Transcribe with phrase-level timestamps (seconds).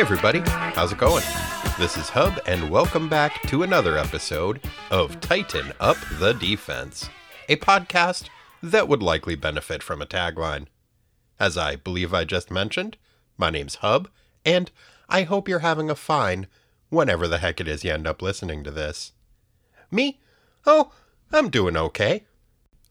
[0.00, 1.22] Hey, everybody, how's it going?
[1.78, 7.10] This is Hub, and welcome back to another episode of Tighten Up the Defense,
[7.50, 8.30] a podcast
[8.62, 10.68] that would likely benefit from a tagline.
[11.38, 12.96] As I believe I just mentioned,
[13.36, 14.08] my name's Hub,
[14.42, 14.70] and
[15.10, 16.46] I hope you're having a fine
[16.88, 19.12] whenever the heck it is you end up listening to this.
[19.90, 20.18] Me?
[20.64, 20.92] Oh,
[21.30, 22.24] I'm doing okay.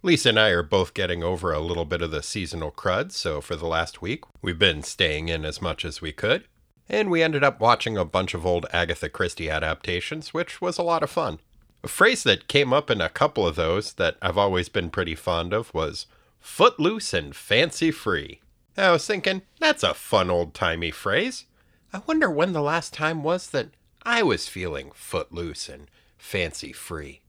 [0.03, 3.41] Lisa and I are both getting over a little bit of the seasonal crud, so
[3.41, 6.45] for the last week, we've been staying in as much as we could.
[6.89, 10.83] And we ended up watching a bunch of old Agatha Christie adaptations, which was a
[10.83, 11.39] lot of fun.
[11.83, 15.15] A phrase that came up in a couple of those that I've always been pretty
[15.15, 16.07] fond of was
[16.39, 18.41] footloose and fancy free.
[18.75, 21.45] I was thinking, that's a fun old timey phrase.
[21.93, 23.69] I wonder when the last time was that
[24.03, 27.21] I was feeling footloose and fancy free.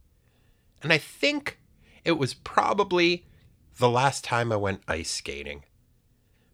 [0.83, 1.59] And I think
[2.05, 3.27] it was probably
[3.79, 5.65] the last time I went ice skating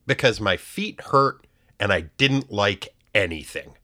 [0.06, 1.46] because my feet hurt
[1.78, 3.74] and I didn't like anything.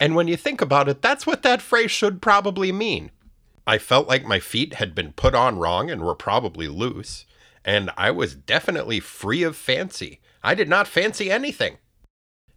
[0.00, 3.10] And when you think about it, that's what that phrase should probably mean.
[3.66, 7.26] I felt like my feet had been put on wrong and were probably loose,
[7.64, 10.20] and I was definitely free of fancy.
[10.42, 11.76] I did not fancy anything.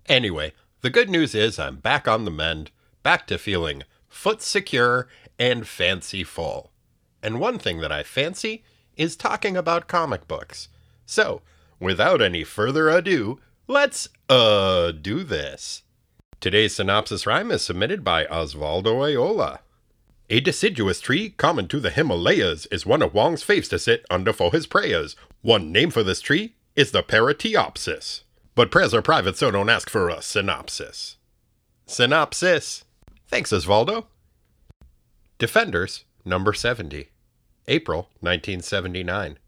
[0.08, 2.72] Anyway, the good news is I'm back on the mend,
[3.04, 6.72] back to feeling foot secure and fancy full.
[7.22, 8.64] And one thing that I fancy
[8.96, 10.70] is talking about comic books.
[11.06, 11.42] So,
[11.80, 15.83] without any further ado, let's, uh, do this.
[16.44, 19.60] Today's synopsis rhyme is submitted by Osvaldo Ayola.
[20.30, 24.34] A deciduous tree common to the Himalayas is one of Wong's faves to sit under
[24.34, 25.16] for his prayers.
[25.42, 28.24] One name for this tree is the Parrotiopsis.
[28.56, 31.16] But prayers are private, so don't ask for a synopsis.
[31.86, 32.84] Synopsis.
[33.30, 34.08] Thanks, Osvaldo.
[35.38, 37.08] Defenders, number 70.
[37.70, 39.40] April 1979.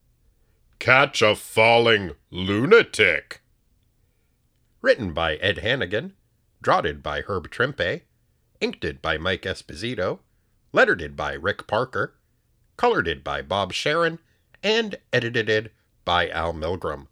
[0.79, 3.41] Catch a falling lunatic.
[4.81, 6.13] Written by Ed Hannigan,
[6.61, 8.01] draughted by Herb Trimpe,
[8.59, 10.19] inked by Mike Esposito,
[10.71, 12.16] lettered by Rick Parker,
[12.77, 14.19] colored by Bob Sharen,
[14.63, 15.71] and edited
[16.03, 17.07] by Al Milgrom.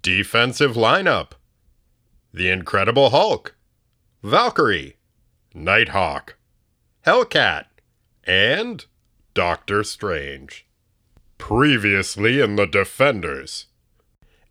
[0.00, 1.32] Defensive lineup
[2.32, 3.54] The Incredible Hulk,
[4.22, 4.96] Valkyrie,
[5.54, 6.36] Nighthawk,
[7.06, 7.66] Hellcat,
[8.24, 8.84] and
[9.34, 10.66] Doctor Strange.
[11.38, 13.66] Previously in the Defenders.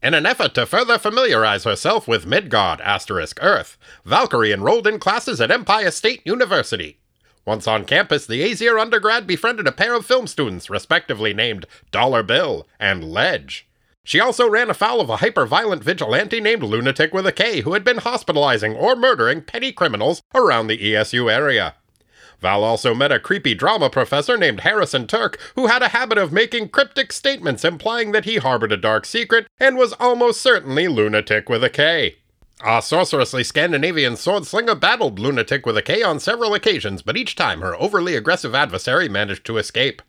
[0.04, 5.40] In an effort to further familiarize herself with Midgard asterisk Earth, Valkyrie enrolled in classes
[5.40, 6.98] at Empire State University.
[7.46, 12.22] Once on campus, the Aesir undergrad befriended a pair of film students, respectively named Dollar
[12.22, 13.66] Bill and Ledge.
[14.04, 17.86] She also ran afoul of a hyper-violent vigilante named Lunatic with a K who had
[17.86, 21.76] been hospitalizing or murdering petty criminals around the ESU area.
[22.44, 26.34] Val also met a creepy drama professor named Harrison Turk who had a habit of
[26.34, 31.48] making cryptic statements implying that he harbored a dark secret and was almost certainly Lunatic
[31.48, 32.18] with a K.
[32.66, 37.38] A sorcerously Scandinavian sword slinger battled Lunatic with a K on several occasions, but each
[37.38, 40.02] time her overly aggressive adversary managed to escape.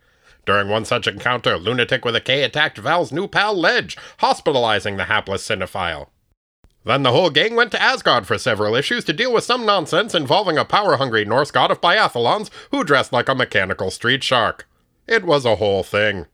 [0.44, 5.04] During one such encounter, Lunatic with a K attacked Val's new pal Ledge, hospitalizing the
[5.04, 6.08] hapless cinephile.
[6.84, 10.14] Then the whole gang went to Asgard for several issues to deal with some nonsense
[10.14, 14.68] involving a power hungry Norse god of biathlons who dressed like a mechanical street shark.
[15.06, 16.26] It was a whole thing.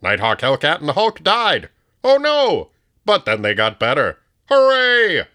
[0.00, 1.68] Nighthawk, Hellcat, and the Hulk died.
[2.02, 2.70] Oh no!
[3.04, 4.18] But then they got better.
[4.48, 5.26] Hooray!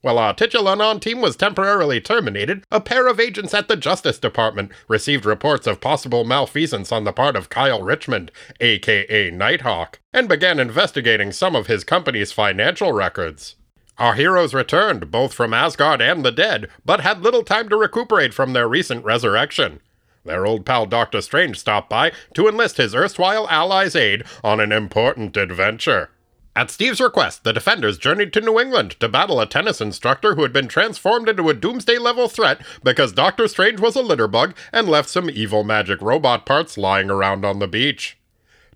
[0.00, 4.18] While our titular non team was temporarily terminated, a pair of agents at the Justice
[4.18, 10.28] Department received reports of possible malfeasance on the part of Kyle Richmond, aka Nighthawk, and
[10.28, 13.56] began investigating some of his company's financial records.
[13.98, 18.34] Our heroes returned, both from Asgard and the dead, but had little time to recuperate
[18.34, 19.80] from their recent resurrection.
[20.24, 24.72] Their old pal Doctor Strange stopped by to enlist his erstwhile ally's aid on an
[24.72, 26.10] important adventure.
[26.54, 30.42] At Steve's request, the defenders journeyed to New England to battle a tennis instructor who
[30.42, 34.88] had been transformed into a doomsday level threat because Doctor Strange was a litterbug and
[34.88, 38.18] left some evil magic robot parts lying around on the beach.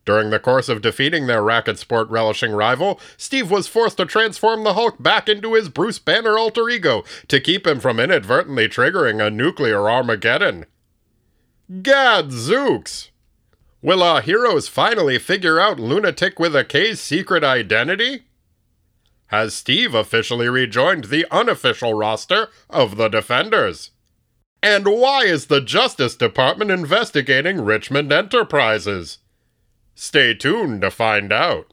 [0.07, 4.63] During the course of defeating their racket sport relishing rival, Steve was forced to transform
[4.63, 9.21] the Hulk back into his Bruce Banner alter ego to keep him from inadvertently triggering
[9.21, 10.65] a nuclear Armageddon.
[11.83, 13.11] Gadzooks!
[13.83, 18.27] Will our heroes finally figure out Lunatic with a K's secret identity?
[19.27, 23.91] Has Steve officially rejoined the unofficial roster of the Defenders?
[24.63, 29.19] And why is the Justice Department investigating Richmond Enterprises?
[29.99, 31.73] Stay tuned to find out.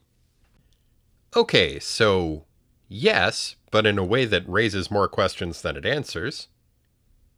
[1.36, 2.46] Okay, so
[2.88, 6.48] yes, but in a way that raises more questions than it answers.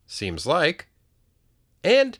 [0.05, 0.87] Seems like.
[1.83, 2.19] And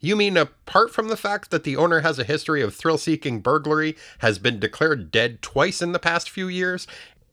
[0.00, 3.40] you mean apart from the fact that the owner has a history of thrill seeking
[3.40, 6.86] burglary, has been declared dead twice in the past few years,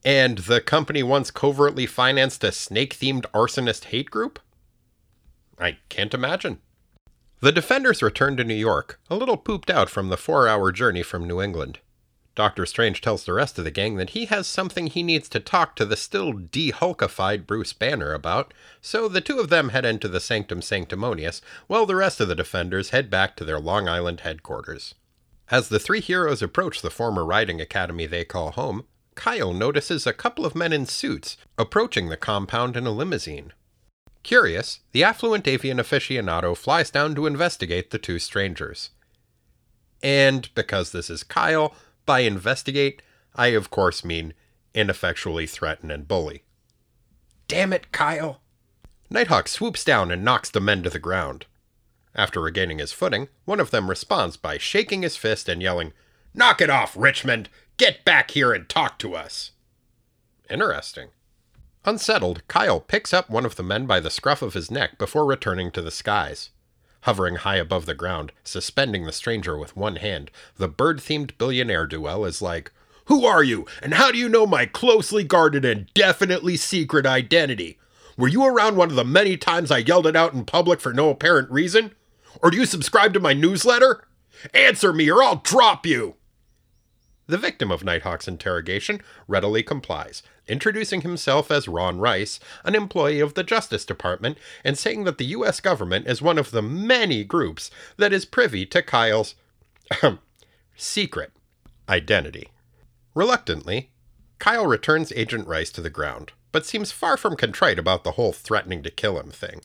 [0.03, 4.39] And the company once covertly financed a snake themed arsonist hate group?
[5.59, 6.59] I can't imagine.
[7.41, 11.01] The defenders return to New York, a little pooped out from the four hour journey
[11.01, 11.79] from New England.
[12.35, 15.39] Doctor Strange tells the rest of the gang that he has something he needs to
[15.39, 20.07] talk to the still de-hulkified Bruce Banner about, so the two of them head into
[20.07, 24.19] the Sanctum Sanctimonious, while the rest of the defenders head back to their Long Island
[24.19, 24.93] headquarters.
[25.49, 28.85] As the three heroes approach the former riding academy they call home,
[29.15, 33.51] Kyle notices a couple of men in suits approaching the compound in a limousine.
[34.23, 38.91] Curious, the affluent avian aficionado flies down to investigate the two strangers.
[40.03, 41.75] And because this is Kyle,
[42.05, 43.01] by investigate,
[43.35, 44.33] I of course mean
[44.73, 46.43] ineffectually threaten and bully.
[47.47, 48.41] Damn it, Kyle!
[49.09, 51.45] Nighthawk swoops down and knocks the men to the ground.
[52.15, 55.93] After regaining his footing, one of them responds by shaking his fist and yelling,
[56.33, 57.49] Knock it off, Richmond!
[57.77, 59.51] Get back here and talk to us!
[60.49, 61.09] Interesting.
[61.83, 65.25] Unsettled, Kyle picks up one of the men by the scruff of his neck before
[65.25, 66.51] returning to the skies.
[67.01, 71.87] Hovering high above the ground, suspending the stranger with one hand, the bird themed billionaire
[71.87, 72.71] duel is like,
[73.05, 77.79] Who are you, and how do you know my closely guarded and definitely secret identity?
[78.15, 80.93] Were you around one of the many times I yelled it out in public for
[80.93, 81.95] no apparent reason?
[82.43, 84.07] Or do you subscribe to my newsletter?
[84.53, 86.17] Answer me, or I'll drop you!
[87.25, 93.33] The victim of Nighthawk's interrogation readily complies, introducing himself as Ron Rice, an employee of
[93.33, 95.59] the Justice Department, and saying that the U.S.
[95.61, 99.35] government is one of the many groups that is privy to Kyle's
[100.75, 101.31] secret
[101.87, 102.49] identity.
[103.15, 103.91] Reluctantly,
[104.39, 108.33] Kyle returns Agent Rice to the ground, but seems far from contrite about the whole
[108.33, 109.61] threatening to kill him thing.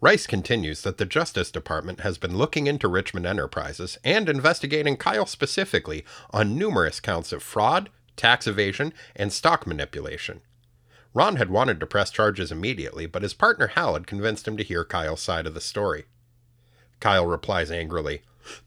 [0.00, 5.24] Rice continues that the Justice Department has been looking into Richmond Enterprises and investigating Kyle
[5.24, 10.40] specifically on numerous counts of fraud, tax evasion, and stock manipulation.
[11.12, 14.64] Ron had wanted to press charges immediately, but his partner Hal had convinced him to
[14.64, 16.06] hear Kyle's side of the story.
[17.00, 18.22] Kyle replies angrily,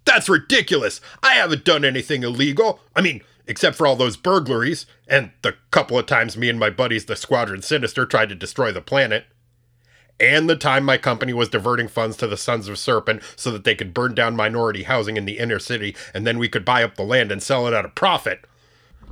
[0.05, 1.01] That's ridiculous!
[1.21, 2.79] I haven't done anything illegal!
[2.95, 6.69] I mean, except for all those burglaries, and the couple of times me and my
[6.69, 9.25] buddies, the Squadron Sinister, tried to destroy the planet
[10.19, 13.63] and the time my company was diverting funds to the Sons of Serpent so that
[13.63, 16.83] they could burn down minority housing in the inner city and then we could buy
[16.83, 18.45] up the land and sell it at a profit.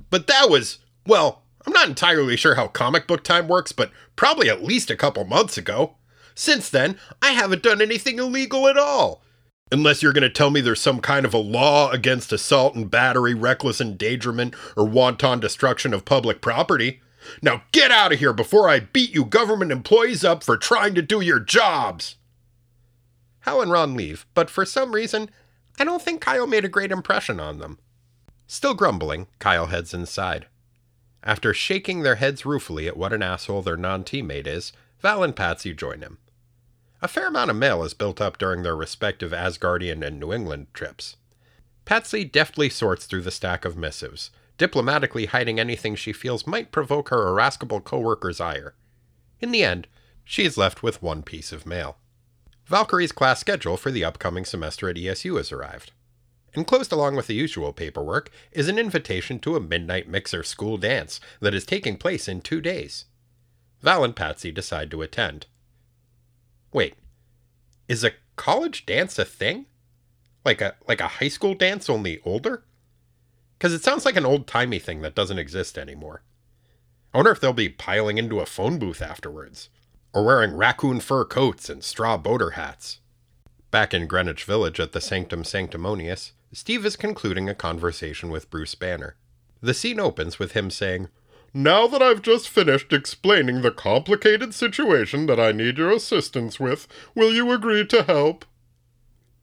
[0.10, 4.50] But that was, well, I'm not entirely sure how comic book time works, but probably
[4.50, 5.96] at least a couple months ago.
[6.36, 9.24] Since then, I haven't done anything illegal at all.
[9.72, 12.92] Unless you're going to tell me there's some kind of a law against assault and
[12.92, 17.02] battery, reckless endangerment, or wanton destruction of public property.
[17.42, 21.02] Now get out of here before I beat you government employees up for trying to
[21.02, 22.18] do your jobs!
[23.40, 25.30] Hal and Ron leave, but for some reason,
[25.80, 27.80] I don't think Kyle made a great impression on them.
[28.48, 30.48] Still grumbling, Kyle heads inside.
[31.24, 35.36] After shaking their heads ruefully at what an asshole their non teammate is, Val and
[35.36, 36.20] Patsy join him.
[37.02, 40.68] A fair amount of mail is built up during their respective Asgardian and New England
[40.74, 41.18] trips.
[41.84, 47.10] Patsy deftly sorts through the stack of missives, diplomatically hiding anything she feels might provoke
[47.10, 48.74] her irascible coworker's ire.
[49.40, 49.88] In the end,
[50.24, 51.98] she is left with one piece of mail.
[52.66, 55.92] Valkyrie's class schedule for the upcoming semester at ESU has arrived.
[56.56, 61.20] Enclosed along with the usual paperwork is an invitation to a midnight mixer school dance
[61.42, 63.06] that is taking place in two days.
[63.82, 65.48] Val and Patsy decide to attend.
[66.72, 66.96] Wait,
[67.90, 69.66] is a college dance a thing?
[70.46, 72.64] Like a like a high school dance only older?
[73.58, 76.24] Because it sounds like an old timey thing that doesn't exist anymore.
[77.14, 79.70] I wonder if they'll be piling into a phone booth afterwards,
[80.14, 83.00] or wearing raccoon fur coats and straw boater hats.
[83.72, 88.76] Back in Greenwich Village at the Sanctum Sanctimonious, Steve is concluding a conversation with Bruce
[88.76, 89.18] Banner.
[89.60, 91.10] The scene opens with him saying,
[91.54, 96.88] Now that I've just finished explaining the complicated situation that I need your assistance with,
[97.14, 98.46] will you agree to help?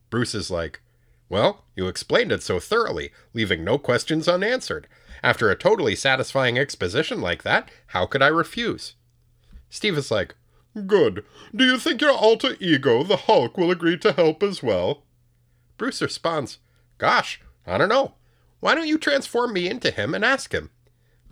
[0.09, 0.81] Bruce is like,
[1.29, 4.89] well, you explained it so thoroughly, leaving no questions unanswered.
[5.23, 8.95] After a totally satisfying exposition like that, how could I refuse?
[9.69, 10.35] Steve is like,
[10.87, 11.27] Good.
[11.55, 15.03] Do you think your alter ego, the Hulk, will agree to help as well?
[15.77, 16.57] Bruce responds,
[17.03, 18.15] Gosh, I don't know.
[18.61, 20.71] Why don't you transform me into him and ask him?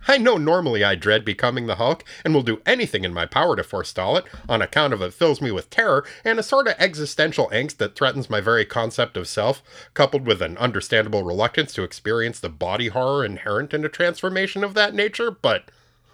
[0.05, 3.55] I know normally I dread becoming the Hulk and will do anything in my power
[3.55, 6.75] to forestall it, on account of it fills me with terror and a sort of
[6.77, 9.63] existential angst that threatens my very concept of self,
[9.93, 14.73] coupled with an understandable reluctance to experience the body horror inherent in a transformation of
[14.73, 15.71] that nature, but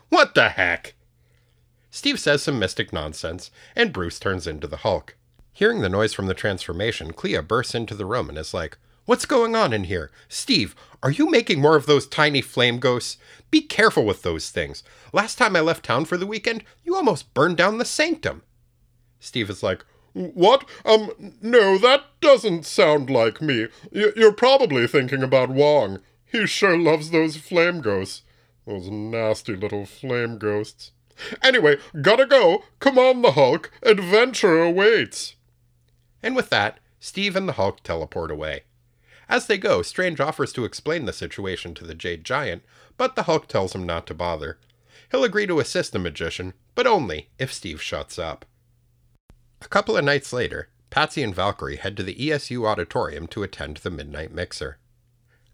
[0.09, 0.93] what the heck?
[1.89, 5.15] Steve says some mystic nonsense, and Bruce turns into the Hulk.
[5.51, 9.25] Hearing the noise from the transformation, Clea bursts into the room and is like, What's
[9.25, 10.11] going on in here?
[10.27, 13.15] Steve, are you making more of those tiny flame ghosts?
[13.49, 14.83] Be careful with those things.
[15.13, 18.43] Last time I left town for the weekend, you almost burned down the sanctum.
[19.17, 20.67] Steve is like, What?
[20.83, 23.69] Um, no, that doesn't sound like me.
[23.93, 26.01] Y- you're probably thinking about Wong.
[26.25, 28.23] He sure loves those flame ghosts.
[28.65, 30.91] Those nasty little flame ghosts.
[31.41, 32.65] Anyway, gotta go.
[32.79, 33.71] Come on, the Hulk.
[33.83, 35.37] Adventure awaits.
[36.21, 38.63] And with that, Steve and the Hulk teleport away.
[39.29, 42.63] As they go, Strange offers to explain the situation to the Jade Giant,
[42.95, 44.57] but the Hulk tells him not to bother.
[45.11, 48.45] He'll agree to assist the magician, but only if Steve shuts up.
[49.61, 53.77] A couple of nights later, Patsy and Valkyrie head to the ESU auditorium to attend
[53.77, 54.77] the Midnight Mixer.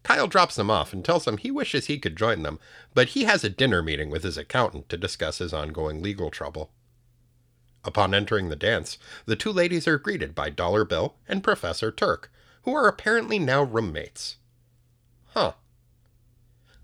[0.03, 2.59] Kyle drops them off and tells them he wishes he could join them,
[2.93, 6.71] but he has a dinner meeting with his accountant to discuss his ongoing legal trouble.
[7.85, 12.31] Upon entering the dance, the two ladies are greeted by Dollar Bill and Professor Turk,
[12.63, 14.37] who are apparently now roommates.
[15.27, 15.53] Huh.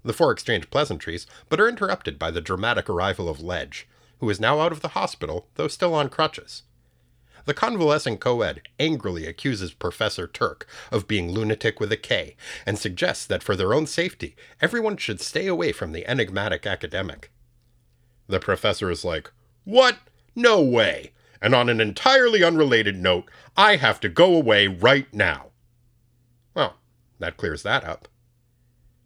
[0.04, 3.88] The four exchange pleasantries, but are interrupted by the dramatic arrival of Ledge,
[4.20, 6.64] who is now out of the hospital, though still on crutches.
[7.46, 13.26] The convalescent co-ed angrily accuses Professor Turk of being lunatic with a K and suggests
[13.26, 17.32] that for their own safety, everyone should stay away from the enigmatic academic.
[18.28, 19.32] The professor is like,
[19.64, 19.98] What?
[20.36, 21.14] No way!
[21.42, 25.48] And on an entirely unrelated note, I have to go away right now.
[27.20, 28.08] That clears that up.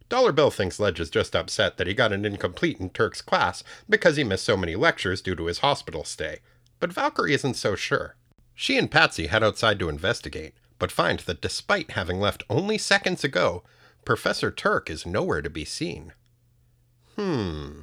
[0.08, 3.64] Dollar Bill thinks Ledge is just upset that he got an incomplete in Turk's class
[3.88, 6.38] because he missed so many lectures due to his hospital stay,
[6.78, 8.16] but Valkyrie isn't so sure.
[8.54, 13.24] She and Patsy head outside to investigate, but find that despite having left only seconds
[13.24, 13.64] ago,
[14.04, 16.12] Professor Turk is nowhere to be seen.
[17.16, 17.80] Hmm.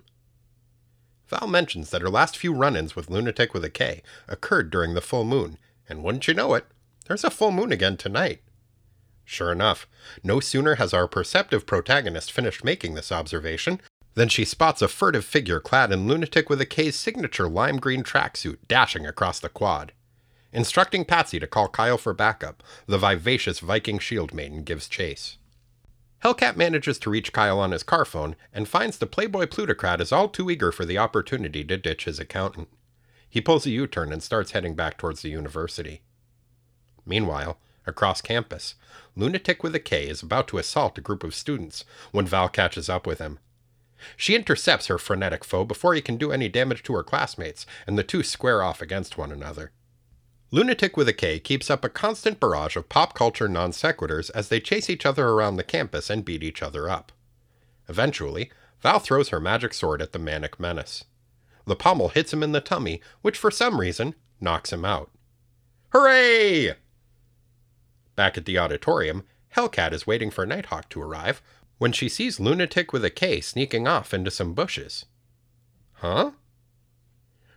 [1.27, 4.93] Val mentions that her last few run ins with Lunatic with a K occurred during
[4.93, 5.57] the full moon,
[5.89, 6.65] and wouldn't you know it,
[7.07, 8.41] there's a full moon again tonight.
[9.23, 9.87] Sure enough,
[10.23, 13.79] no sooner has our perceptive protagonist finished making this observation
[14.13, 18.03] than she spots a furtive figure clad in Lunatic with a K's signature lime green
[18.03, 19.93] tracksuit dashing across the quad.
[20.51, 25.37] Instructing Patsy to call Kyle for backup, the vivacious Viking shield maiden gives chase.
[26.23, 30.11] Hellcat manages to reach Kyle on his car phone and finds the Playboy plutocrat is
[30.11, 32.67] all too eager for the opportunity to ditch his accountant.
[33.29, 36.01] He pulls a U turn and starts heading back towards the university.
[37.05, 37.57] Meanwhile,
[37.91, 38.73] across campus,
[39.15, 42.89] Lunatic with a K is about to assault a group of students when Val catches
[42.89, 43.37] up with him.
[44.17, 47.97] She intercepts her frenetic foe before he can do any damage to her classmates, and
[47.97, 49.71] the two square off against one another.
[50.49, 54.49] Lunatic with a K keeps up a constant barrage of pop culture non sequiturs as
[54.49, 57.11] they chase each other around the campus and beat each other up.
[57.87, 61.05] Eventually, Val throws her magic sword at the manic menace.
[61.65, 65.11] The pommel hits him in the tummy, which for some reason knocks him out.
[65.91, 66.75] Hooray!
[68.21, 69.23] Back at the auditorium,
[69.55, 71.41] Hellcat is waiting for Nighthawk to arrive
[71.79, 75.05] when she sees Lunatic with a K sneaking off into some bushes.
[75.93, 76.33] Huh?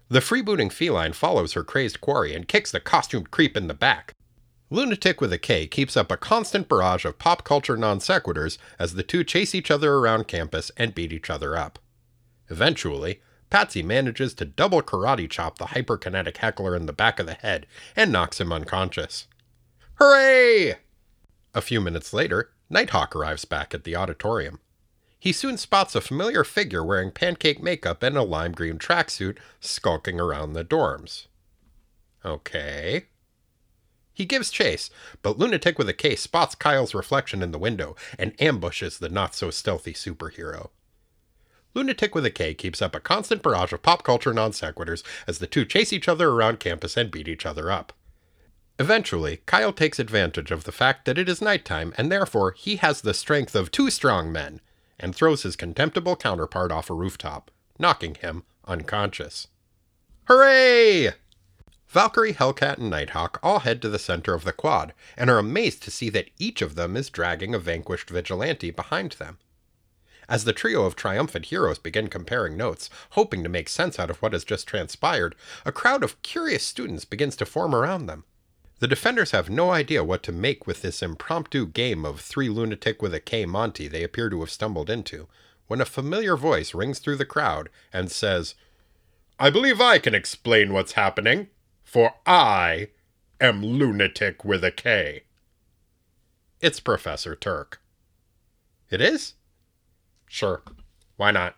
[0.08, 4.14] The freebooting feline follows her crazed quarry and kicks the costumed creep in the back.
[4.70, 8.94] Lunatic with a K keeps up a constant barrage of pop culture non sequiturs as
[8.94, 11.78] the two chase each other around campus and beat each other up.
[12.48, 17.34] Eventually, Patsy manages to double karate chop the hyperkinetic heckler in the back of the
[17.34, 19.26] head and knocks him unconscious.
[19.96, 20.76] Hooray!
[21.54, 24.60] A few minutes later, Nighthawk arrives back at the auditorium.
[25.18, 30.20] He soon spots a familiar figure wearing pancake makeup and a lime green tracksuit skulking
[30.20, 31.28] around the dorms.
[32.24, 33.06] Okay.
[34.12, 34.90] He gives chase,
[35.22, 39.34] but Lunatic with a K spots Kyle's reflection in the window and ambushes the not
[39.34, 40.70] so stealthy superhero.
[41.74, 45.38] Lunatic with a K keeps up a constant barrage of pop culture non sequiturs as
[45.38, 47.92] the two chase each other around campus and beat each other up.
[48.78, 53.00] Eventually, Kyle takes advantage of the fact that it is nighttime and therefore he has
[53.00, 54.60] the strength of two strong men
[54.98, 59.46] and throws his contemptible counterpart off a rooftop, knocking him unconscious.
[60.26, 61.12] Hooray!
[61.86, 65.84] Valkyrie, Hellcat, and Nighthawk all head to the center of the quad and are amazed
[65.84, 69.38] to see that each of them is dragging a vanquished vigilante behind them.
[70.28, 74.20] As the trio of triumphant heroes begin comparing notes, hoping to make sense out of
[74.20, 78.24] what has just transpired, a crowd of curious students begins to form around them.
[78.80, 83.00] The defenders have no idea what to make with this impromptu game of three lunatic
[83.00, 85.28] with a K Monty they appear to have stumbled into,
[85.66, 88.54] when a familiar voice rings through the crowd and says,
[89.38, 91.48] I believe I can explain what's happening,
[91.82, 92.88] for I
[93.40, 95.24] am lunatic with a K.
[96.60, 97.80] It's Professor Turk.
[98.90, 99.34] It is?
[100.28, 100.62] Sure.
[101.16, 101.56] Why not?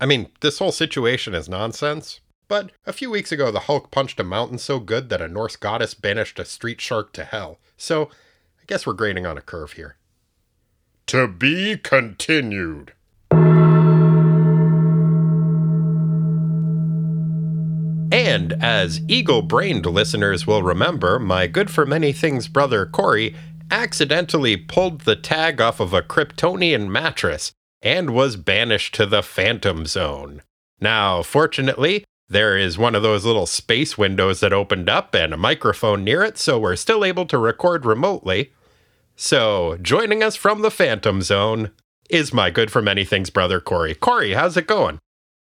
[0.00, 4.18] I mean, this whole situation is nonsense, but a few weeks ago the Hulk punched
[4.18, 8.06] a mountain so good that a Norse goddess banished a street shark to hell, so
[8.60, 9.96] I Guess we're grading on a curve here.
[11.06, 12.92] To be continued.
[18.12, 23.34] And as eagle brained listeners will remember, my good for many things brother Corey
[23.72, 27.50] accidentally pulled the tag off of a Kryptonian mattress
[27.82, 30.42] and was banished to the Phantom Zone.
[30.80, 35.36] Now, fortunately, there is one of those little space windows that opened up and a
[35.36, 38.52] microphone near it, so we're still able to record remotely.
[39.16, 41.72] So, joining us from the Phantom Zone
[42.08, 43.94] is my good for many things brother Corey.
[43.94, 45.00] Corey, how's it going?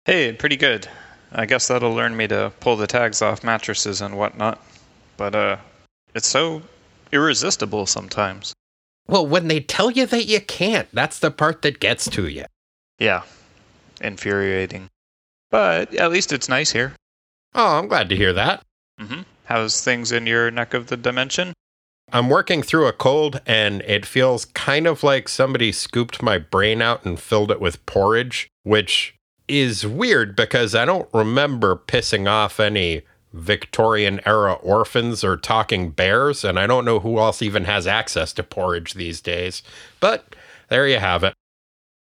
[0.07, 0.89] Hey, pretty good.
[1.33, 4.59] I guess that'll learn me to pull the tags off mattresses and whatnot.
[5.19, 5.57] But uh,
[6.15, 6.63] it's so
[7.13, 8.55] irresistible sometimes.
[9.07, 12.47] Well, when they tell you that you can't, that's the part that gets to you.
[12.99, 13.23] Yeah,
[14.01, 14.89] infuriating.
[15.51, 16.95] But at least it's nice here.
[17.55, 18.63] Oh, I'm glad to hear that.
[19.01, 19.23] Mm-hmm.
[19.45, 21.53] How's things in your neck of the dimension?
[22.13, 26.83] I'm working through a cold, and it feels kind of like somebody scooped my brain
[26.83, 29.15] out and filled it with porridge, which
[29.49, 33.03] is weird because I don't remember pissing off any
[33.33, 38.33] Victorian era orphans or talking bears, and I don't know who else even has access
[38.35, 39.63] to porridge these days.
[40.01, 40.35] But
[40.69, 41.35] there you have it.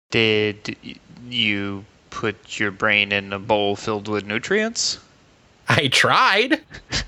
[0.09, 0.75] Did
[1.29, 4.99] you put your brain in a bowl filled with nutrients?
[5.67, 6.61] I tried.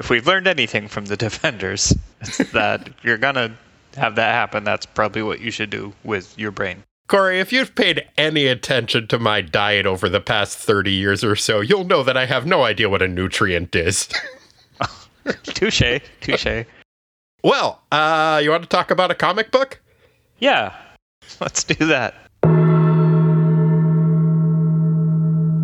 [0.00, 3.54] If we've learned anything from the defenders, it's that if you're gonna
[3.96, 6.82] have that happen, that's probably what you should do with your brain.
[7.06, 11.36] Corey, if you've paid any attention to my diet over the past 30 years or
[11.36, 14.08] so, you'll know that I have no idea what a nutrient is.
[15.42, 16.64] touche, touche.
[17.44, 19.82] well, uh, you want to talk about a comic book?
[20.38, 20.74] Yeah,
[21.40, 22.14] let's do that.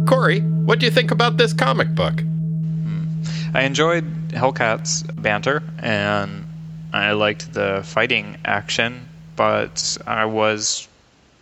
[0.06, 2.20] Corey, what do you think about this comic book?
[2.20, 3.22] Hmm.
[3.54, 6.46] I enjoyed Hellcat's banter and
[6.92, 10.86] I liked the fighting action, but I was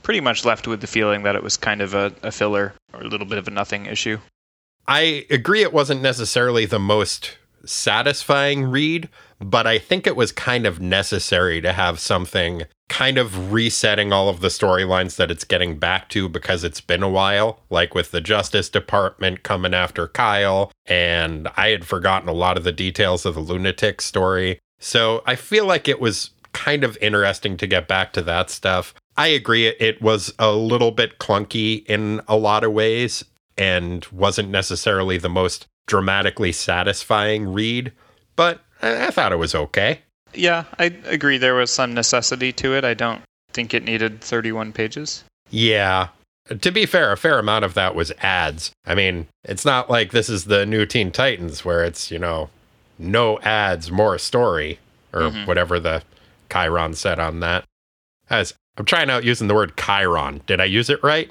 [0.02, 3.00] pretty much left with the feeling that it was kind of a, a filler or
[3.00, 4.18] a little bit of a nothing issue.
[4.88, 9.08] I agree it wasn't necessarily the most satisfying read,
[9.40, 14.28] but I think it was kind of necessary to have something kind of resetting all
[14.28, 18.10] of the storylines that it's getting back to because it's been a while, like with
[18.10, 23.24] the Justice Department coming after Kyle, and I had forgotten a lot of the details
[23.24, 24.58] of the lunatic story.
[24.78, 28.94] So I feel like it was kind of interesting to get back to that stuff.
[29.16, 33.24] I agree, it, was a little bit clunky in a lot of ways
[33.56, 37.92] and wasn't necessarily the most dramatically satisfying read,
[38.36, 40.00] but I, I thought it was okay.
[40.34, 42.84] Yeah, I agree there was some necessity to it.
[42.84, 45.22] I don't think it needed 31 pages.
[45.50, 46.08] Yeah.
[46.60, 48.72] To be fair, a fair amount of that was ads.
[48.84, 52.50] I mean, it's not like this is the new Teen Titans where it's, you know,
[52.98, 54.78] no ads, more story,
[55.12, 55.46] or Mhm.
[55.46, 56.02] whatever the
[56.52, 57.64] Chiron said on that.
[58.28, 60.40] As I'm trying out using the word Chiron.
[60.46, 61.30] Did I use it right?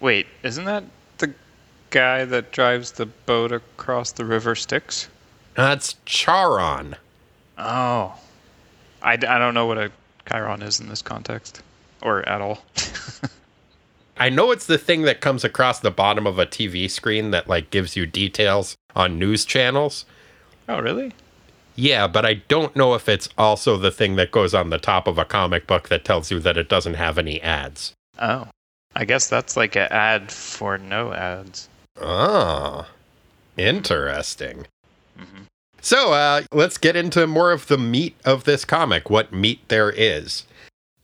[0.00, 0.84] Wait, isn't that
[1.18, 1.34] the
[1.90, 5.08] guy that drives the boat across the river Styx?
[5.56, 6.96] That's Charon.
[7.58, 8.14] Oh.
[9.02, 9.90] I, I don't know what a
[10.28, 11.62] Chiron is in this context,
[12.02, 12.62] or at all.
[14.18, 17.48] I know it's the thing that comes across the bottom of a TV screen that
[17.48, 20.04] like gives you details on news channels.
[20.68, 21.12] oh, really?
[21.74, 25.06] Yeah, but I don't know if it's also the thing that goes on the top
[25.06, 27.92] of a comic book that tells you that it doesn't have any ads.
[28.18, 28.48] Oh.
[28.94, 31.68] I guess that's like an ad for no ads.
[32.00, 32.88] Ah,
[33.58, 34.66] interesting.
[35.80, 39.90] So uh, let's get into more of the meat of this comic, what meat there
[39.90, 40.44] is.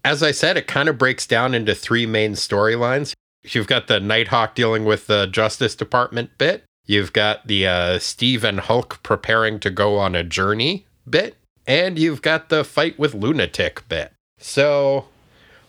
[0.05, 3.14] As I said, it kind of breaks down into three main storylines.
[3.44, 6.64] You've got the Nighthawk dealing with the Justice Department bit.
[6.85, 11.37] You've got the uh, Steve and Hulk preparing to go on a journey bit.
[11.66, 14.12] And you've got the fight with Lunatic bit.
[14.38, 15.07] So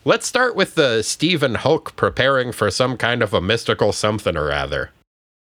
[0.05, 4.35] let's start with the Steve and Hulk preparing for some kind of a mystical something
[4.35, 4.89] or other.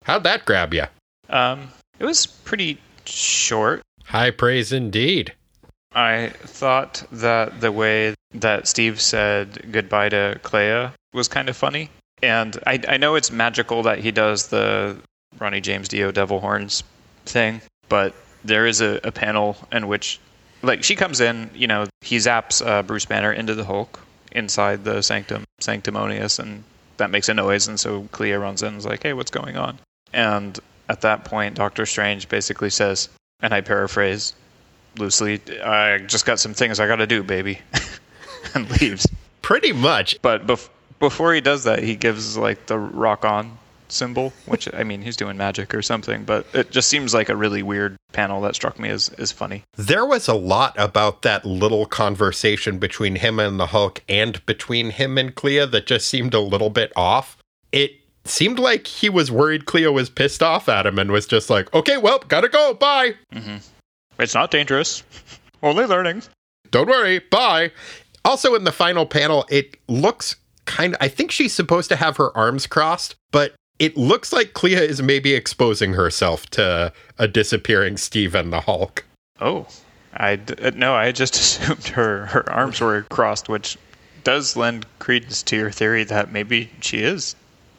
[0.04, 0.86] How'd that grab you?
[1.28, 3.82] Um, it was pretty short.
[4.04, 5.34] High praise indeed.
[5.92, 11.90] I thought that the way that Steve said goodbye to Clea was kind of funny.
[12.22, 14.96] And I, I know it's magical that he does the
[15.38, 16.82] Ronnie James Dio Devil Horns
[17.24, 20.20] thing, but there is a, a panel in which,
[20.62, 24.00] like, she comes in, you know, he zaps uh, Bruce Banner into the Hulk
[24.32, 26.62] inside the Sanctum Sanctimonious, and
[26.98, 27.66] that makes a noise.
[27.66, 29.78] And so Clea runs in and is like, hey, what's going on?
[30.12, 30.58] And
[30.90, 33.08] at that point, Doctor Strange basically says,
[33.40, 34.34] and I paraphrase,
[34.98, 37.60] loosely, I just got some things I got to do, baby,
[38.54, 39.06] and leaves.
[39.40, 40.20] Pretty much.
[40.20, 43.56] But bef- before he does that, he gives like the rock on
[43.88, 47.36] symbol, which I mean he's doing magic or something, but it just seems like a
[47.36, 49.62] really weird panel that struck me as as funny.
[49.76, 54.90] There was a lot about that little conversation between him and the Hulk and between
[54.90, 57.36] him and Clea that just seemed a little bit off.
[57.72, 57.99] It
[58.30, 61.72] seemed like he was worried Clea was pissed off at him and was just like,
[61.74, 63.14] okay, well, gotta go, bye.
[63.32, 63.56] Mm-hmm.
[64.18, 65.02] It's not dangerous,
[65.62, 66.22] only learning.
[66.70, 67.72] Don't worry, bye.
[68.24, 72.16] Also, in the final panel, it looks kind of, I think she's supposed to have
[72.16, 77.96] her arms crossed, but it looks like Clea is maybe exposing herself to a disappearing
[77.96, 79.04] Steve and the Hulk.
[79.40, 79.66] Oh,
[80.12, 83.78] I uh, no, I just assumed her her arms were crossed, which
[84.22, 87.34] does lend credence to your theory that maybe she is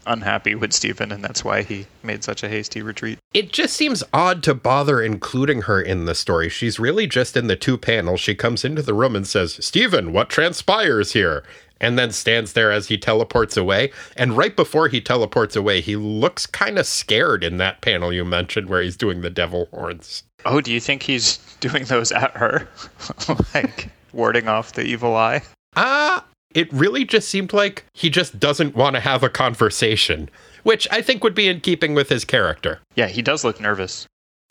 [0.05, 3.19] unhappy with Stephen and that's why he made such a hasty retreat.
[3.33, 6.49] It just seems odd to bother including her in the story.
[6.49, 8.19] She's really just in the two panels.
[8.19, 11.43] She comes into the room and says, Stephen, what transpires here?
[11.81, 13.91] and then stands there as he teleports away.
[14.15, 18.23] And right before he teleports away, he looks kind of scared in that panel you
[18.23, 20.23] mentioned where he's doing the devil horns.
[20.45, 22.69] Oh, do you think he's doing those at her?
[23.53, 25.41] like warding off the evil eye?
[25.75, 30.29] Ah, uh, it really just seemed like he just doesn't want to have a conversation,
[30.63, 32.79] which I think would be in keeping with his character.
[32.95, 34.05] Yeah, he does look nervous.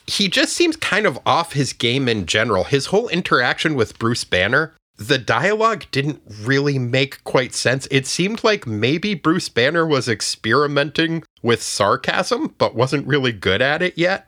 [0.07, 2.63] He just seems kind of off his game in general.
[2.63, 7.87] His whole interaction with Bruce Banner the dialogue didn't really make quite sense.
[7.89, 13.81] It seemed like maybe Bruce Banner was experimenting with sarcasm, but wasn't really good at
[13.81, 14.27] it yet.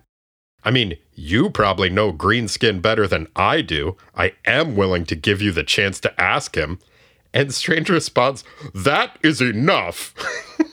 [0.64, 3.98] I mean, you probably know Greenskin better than I do.
[4.16, 6.80] I am willing to give you the chance to ask him.
[7.34, 8.44] And Strange responds,
[8.74, 10.14] That is enough.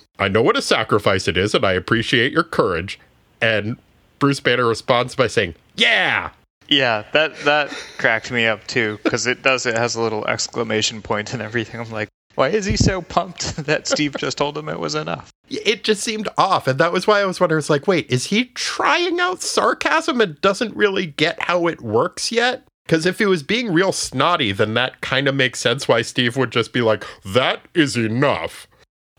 [0.18, 2.98] I know what a sacrifice it is, and I appreciate your courage.
[3.40, 3.78] And
[4.18, 6.30] Bruce Banner responds by saying, Yeah,
[6.70, 9.66] yeah, that that cracked me up too because it does.
[9.66, 11.80] It has a little exclamation point and everything.
[11.80, 15.32] I'm like, why is he so pumped that Steve just told him it was enough?
[15.48, 17.58] It just seemed off, and that was why I was wondering.
[17.58, 22.30] It's like, wait, is he trying out sarcasm and doesn't really get how it works
[22.30, 22.62] yet?
[22.90, 26.36] Because if he was being real snotty, then that kind of makes sense why Steve
[26.36, 28.66] would just be like, that is enough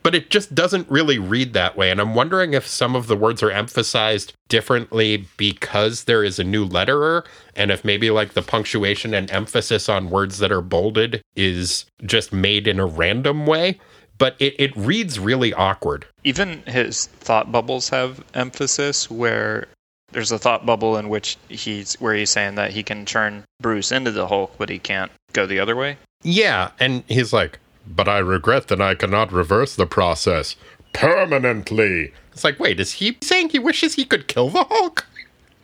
[0.04, 1.92] but it just doesn't really read that way.
[1.92, 6.44] And I'm wondering if some of the words are emphasized differently because there is a
[6.44, 7.24] new letterer,
[7.56, 12.34] and if maybe like the punctuation and emphasis on words that are bolded is just
[12.34, 13.80] made in a random way.
[14.18, 16.08] But it, it reads really awkward.
[16.24, 19.68] Even his thought bubbles have emphasis where
[20.12, 23.92] there's a thought bubble in which he's where he's saying that he can turn Bruce
[23.92, 25.98] into the Hulk, but he can't go the other way.
[26.24, 30.56] Yeah, and he's like, but I regret that I cannot reverse the process
[30.94, 32.14] permanently.
[32.32, 35.08] It's like, wait, is he saying he wishes he could kill the Hulk?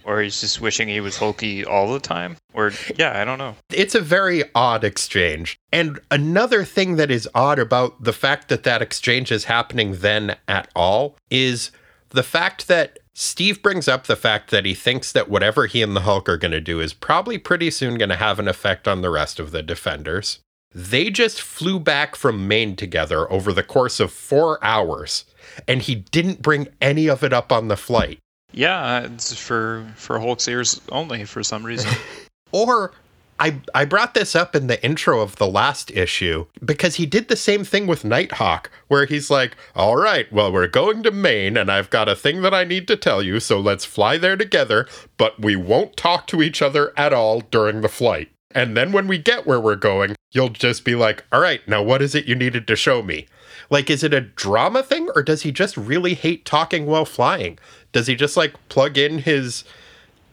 [0.03, 2.38] Or he's just wishing he was hulky all the time?
[2.53, 3.55] Or, yeah, I don't know.
[3.73, 5.60] It's a very odd exchange.
[5.73, 10.38] And another thing that is odd about the fact that that exchange is happening then
[10.47, 11.71] at all is
[12.12, 15.95] the fact that Steve brings up the fact that he thinks that whatever he and
[15.95, 18.88] the Hulk are going to do is probably pretty soon going to have an effect
[18.88, 20.38] on the rest of the Defenders.
[20.71, 25.25] They just flew back from Maine together over the course of four hours,
[25.67, 28.19] and he didn't bring any of it up on the flight.
[28.51, 31.89] Yeah, it's for for Hulk's ears only for some reason.
[32.51, 32.91] or
[33.39, 37.28] I I brought this up in the intro of the last issue because he did
[37.28, 41.58] the same thing with Nighthawk, where he's like, "All right, well, we're going to Maine,
[41.58, 44.38] and I've got a thing that I need to tell you, so let's fly there
[44.38, 48.91] together, but we won't talk to each other at all during the flight." And then
[48.91, 52.15] when we get where we're going, you'll just be like, all right, now what is
[52.15, 53.28] it you needed to show me?
[53.69, 57.60] Like, is it a drama thing or does he just really hate talking while flying?
[57.91, 59.63] Does he just like plug in his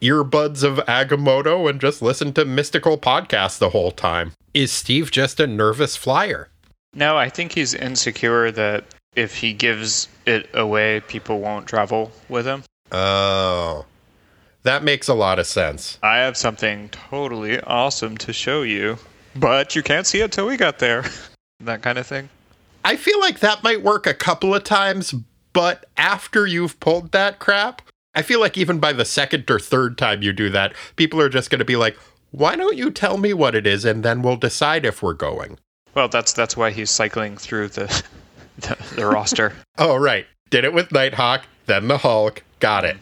[0.00, 4.32] earbuds of Agamotto and just listen to mystical podcasts the whole time?
[4.52, 6.48] Is Steve just a nervous flyer?
[6.94, 8.84] No, I think he's insecure that
[9.16, 12.62] if he gives it away, people won't travel with him.
[12.92, 13.86] Oh.
[14.62, 15.98] That makes a lot of sense.
[16.02, 18.98] I have something totally awesome to show you,
[19.36, 21.04] but you can't see it till we got there.
[21.60, 22.30] that kind of thing.
[22.84, 25.14] I feel like that might work a couple of times,
[25.52, 27.82] but after you've pulled that crap,
[28.14, 31.28] I feel like even by the second or third time you do that, people are
[31.28, 31.96] just going to be like,
[32.30, 35.58] "Why don't you tell me what it is and then we'll decide if we're going."
[35.94, 38.02] Well, that's that's why he's cycling through the
[38.58, 39.52] the, the roster.
[39.78, 40.26] oh, right.
[40.50, 42.42] Did it with Nighthawk, then the Hulk.
[42.60, 42.96] Got it.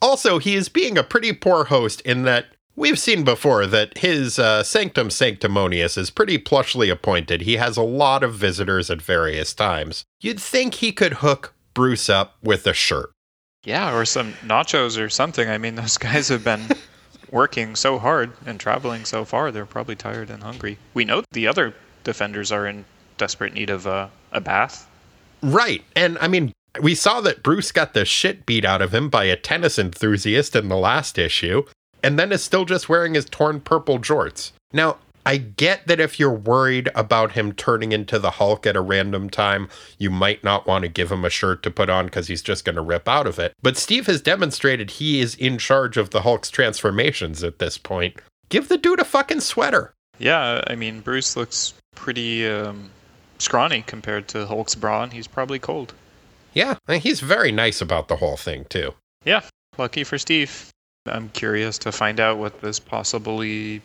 [0.00, 2.46] Also, he is being a pretty poor host in that
[2.76, 7.42] we've seen before that his uh, Sanctum Sanctimonious is pretty plushly appointed.
[7.42, 10.04] He has a lot of visitors at various times.
[10.20, 13.10] You'd think he could hook Bruce up with a shirt.
[13.64, 15.48] Yeah, or some nachos or something.
[15.48, 16.62] I mean, those guys have been
[17.30, 19.50] working so hard and traveling so far.
[19.50, 20.78] They're probably tired and hungry.
[20.92, 21.74] We know the other
[22.04, 22.84] defenders are in
[23.18, 24.88] desperate need of uh, a bath.
[25.42, 25.82] Right.
[25.96, 29.24] And I mean, We saw that Bruce got the shit beat out of him by
[29.24, 31.64] a tennis enthusiast in the last issue,
[32.02, 34.50] and then is still just wearing his torn purple jorts.
[34.72, 34.96] Now,
[35.26, 39.30] I get that if you're worried about him turning into the Hulk at a random
[39.30, 42.42] time, you might not want to give him a shirt to put on because he's
[42.42, 43.54] just going to rip out of it.
[43.62, 48.20] But Steve has demonstrated he is in charge of the Hulk's transformations at this point.
[48.48, 49.94] Give the dude a fucking sweater.
[50.18, 52.90] Yeah, I mean, Bruce looks pretty um,
[53.38, 55.10] scrawny compared to Hulk's brawn.
[55.10, 55.94] He's probably cold.
[56.52, 58.94] Yeah, and he's very nice about the whole thing, too.
[59.24, 59.40] Yeah,
[59.76, 60.70] lucky for Steve.
[61.06, 63.82] I'm curious to find out what this possibly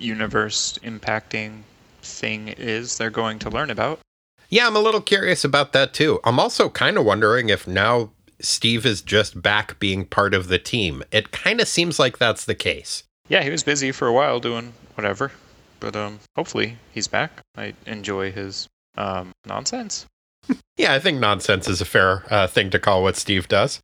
[0.00, 1.62] universe impacting
[2.02, 4.00] thing is they're going to learn about.
[4.48, 6.18] Yeah, I'm a little curious about that too.
[6.24, 8.10] I'm also kind of wondering if now
[8.40, 11.02] Steve is just back being part of the team.
[11.12, 13.04] It kind of seems like that's the case.
[13.28, 15.30] Yeah, he was busy for a while doing whatever,
[15.78, 17.42] but um, hopefully he's back.
[17.56, 20.06] I enjoy his um, nonsense.
[20.76, 23.80] yeah, I think nonsense is a fair uh, thing to call what Steve does.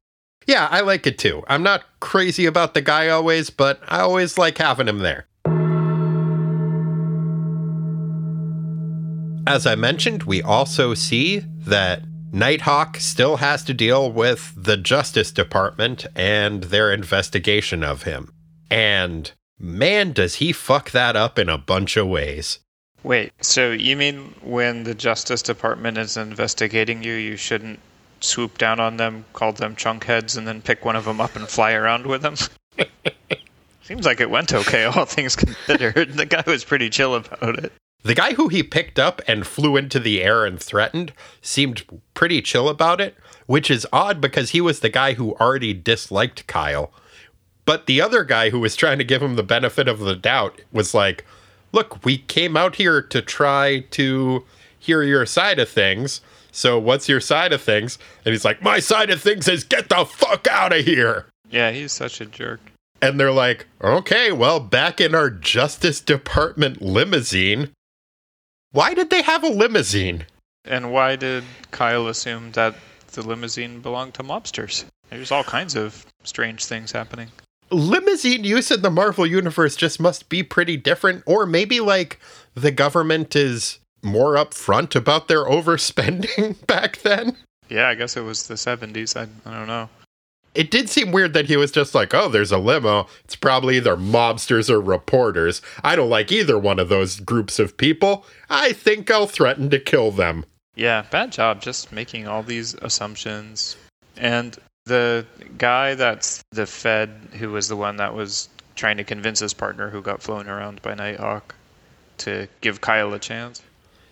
[0.46, 1.44] Yeah, I like it too.
[1.48, 5.26] I'm not crazy about the guy always, but I always like having him there.
[9.46, 15.30] As I mentioned, we also see that Nighthawk still has to deal with the Justice
[15.30, 18.32] Department and their investigation of him.
[18.70, 22.58] And man, does he fuck that up in a bunch of ways.
[23.04, 27.78] Wait, so you mean when the Justice Department is investigating you, you shouldn't
[28.20, 31.46] swoop down on them, call them chunkheads, and then pick one of them up and
[31.46, 32.34] fly around with them?
[33.82, 36.14] Seems like it went okay, all things considered.
[36.14, 37.72] The guy was pretty chill about it.
[38.06, 41.82] The guy who he picked up and flew into the air and threatened seemed
[42.14, 43.16] pretty chill about it,
[43.46, 46.92] which is odd because he was the guy who already disliked Kyle.
[47.64, 50.60] But the other guy who was trying to give him the benefit of the doubt
[50.70, 51.24] was like,
[51.72, 54.44] Look, we came out here to try to
[54.78, 56.20] hear your side of things.
[56.52, 57.98] So, what's your side of things?
[58.24, 61.26] And he's like, My side of things is get the fuck out of here.
[61.50, 62.60] Yeah, he's such a jerk.
[63.02, 67.72] And they're like, Okay, well, back in our Justice Department limousine,
[68.76, 70.26] why did they have a limousine?
[70.66, 72.74] And why did Kyle assume that
[73.12, 74.84] the limousine belonged to mobsters?
[75.08, 77.28] There's all kinds of strange things happening.
[77.70, 82.20] Limousine use in the Marvel Universe just must be pretty different, or maybe like
[82.54, 87.34] the government is more upfront about their overspending back then.
[87.70, 89.16] Yeah, I guess it was the 70s.
[89.16, 89.88] I, I don't know
[90.56, 93.06] it did seem weird that he was just like, oh, there's a limo.
[93.24, 95.62] It's probably either mobsters or reporters.
[95.84, 98.24] I don't like either one of those groups of people.
[98.48, 100.44] I think I'll threaten to kill them.
[100.74, 103.76] Yeah, bad job just making all these assumptions.
[104.16, 105.26] And the
[105.58, 109.90] guy that's the Fed, who was the one that was trying to convince his partner
[109.90, 111.54] who got flown around by Nighthawk
[112.18, 113.62] to give Kyle a chance.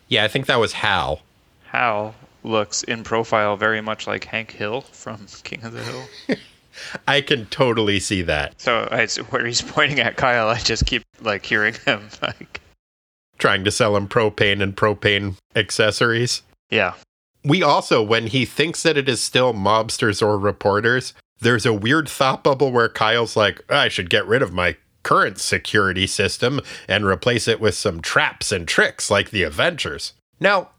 [0.08, 1.20] Yeah, I think that was Hal.
[1.66, 6.04] Hal looks in profile very much like Hank Hill from King of the Hill.
[7.08, 8.60] I can totally see that.
[8.60, 12.60] So I, where he's pointing at Kyle, I just keep like hearing him like
[13.38, 16.42] trying to sell him propane and propane accessories.
[16.70, 16.94] Yeah.
[17.44, 22.08] We also, when he thinks that it is still mobsters or reporters, there's a weird
[22.08, 27.04] thought bubble where Kyle's like, I should get rid of my current security system and
[27.04, 30.14] replace it with some traps and tricks like the Avengers.
[30.40, 30.70] Now,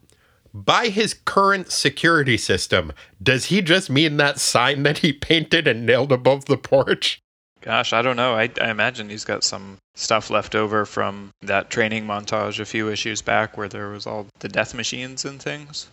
[0.56, 5.86] by his current security system, does he just mean that sign that he painted and
[5.86, 7.20] nailed above the porch?
[7.60, 8.36] Gosh, I don't know.
[8.36, 12.90] I, I, imagine he's got some stuff left over from that training montage a few
[12.90, 15.88] issues back where there was all the death machines and things.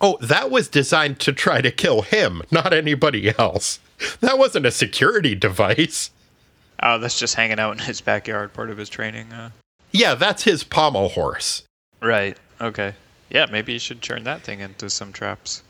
[0.00, 3.80] Oh, that was designed to try to kill him, not anybody else.
[4.20, 6.10] That wasn't a security device.
[6.82, 9.32] Oh, that's just hanging out in his backyard, part of his training.
[9.32, 9.50] Uh...
[9.90, 11.64] Yeah, that's his pommel horse.
[12.00, 12.38] Right.
[12.60, 12.94] Okay.
[13.30, 15.62] Yeah, maybe you should turn that thing into some traps.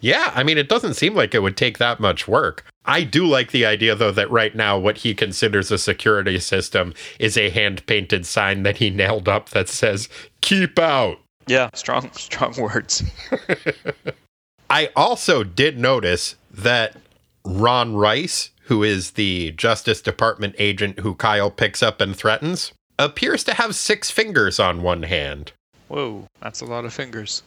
[0.00, 2.64] Yeah, I mean, it doesn't seem like it would take that much work.
[2.86, 6.94] I do like the idea, though, that right now what he considers a security system
[7.18, 10.08] is a hand painted sign that he nailed up that says,
[10.40, 11.18] Keep out.
[11.46, 13.02] Yeah, strong, strong words.
[14.70, 16.96] I also did notice that
[17.44, 23.44] Ron Rice, who is the Justice Department agent who Kyle picks up and threatens, appears
[23.44, 25.52] to have six fingers on one hand.
[25.90, 27.42] Whoa, that's a lot of fingers.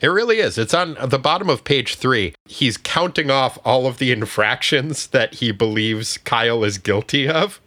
[0.00, 0.58] It really is.
[0.58, 2.34] It's on the bottom of page three.
[2.44, 7.60] He's counting off all of the infractions that he believes Kyle is guilty of.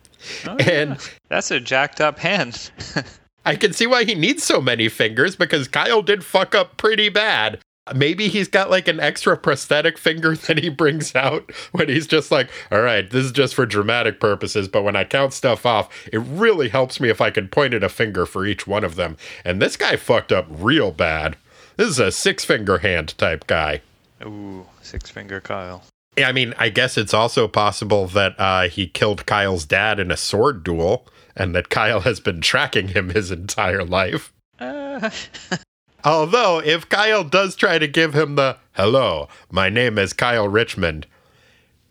[0.46, 0.98] Oh, and yeah.
[1.30, 2.72] that's a jacked up hand.
[3.46, 7.08] I can see why he needs so many fingers because Kyle did fuck up pretty
[7.08, 7.60] bad.
[7.96, 12.32] Maybe he's got like an extra prosthetic finger that he brings out when he's just
[12.32, 15.90] like, all right, this is just for dramatic purposes, but when I count stuff off,
[16.12, 18.96] it really helps me if I can point at a finger for each one of
[18.96, 19.18] them.
[19.44, 21.38] And this guy fucked up real bad.
[21.78, 23.82] This is a six finger hand type guy.
[24.24, 25.84] Ooh, six finger Kyle.
[26.18, 30.12] Yeah, I mean, I guess it's also possible that uh, he killed Kyle's dad in
[30.12, 34.34] a sword duel, and that Kyle has been tracking him his entire life.
[34.60, 35.10] Uh,
[36.04, 41.06] Although, if Kyle does try to give him the hello, my name is Kyle Richmond,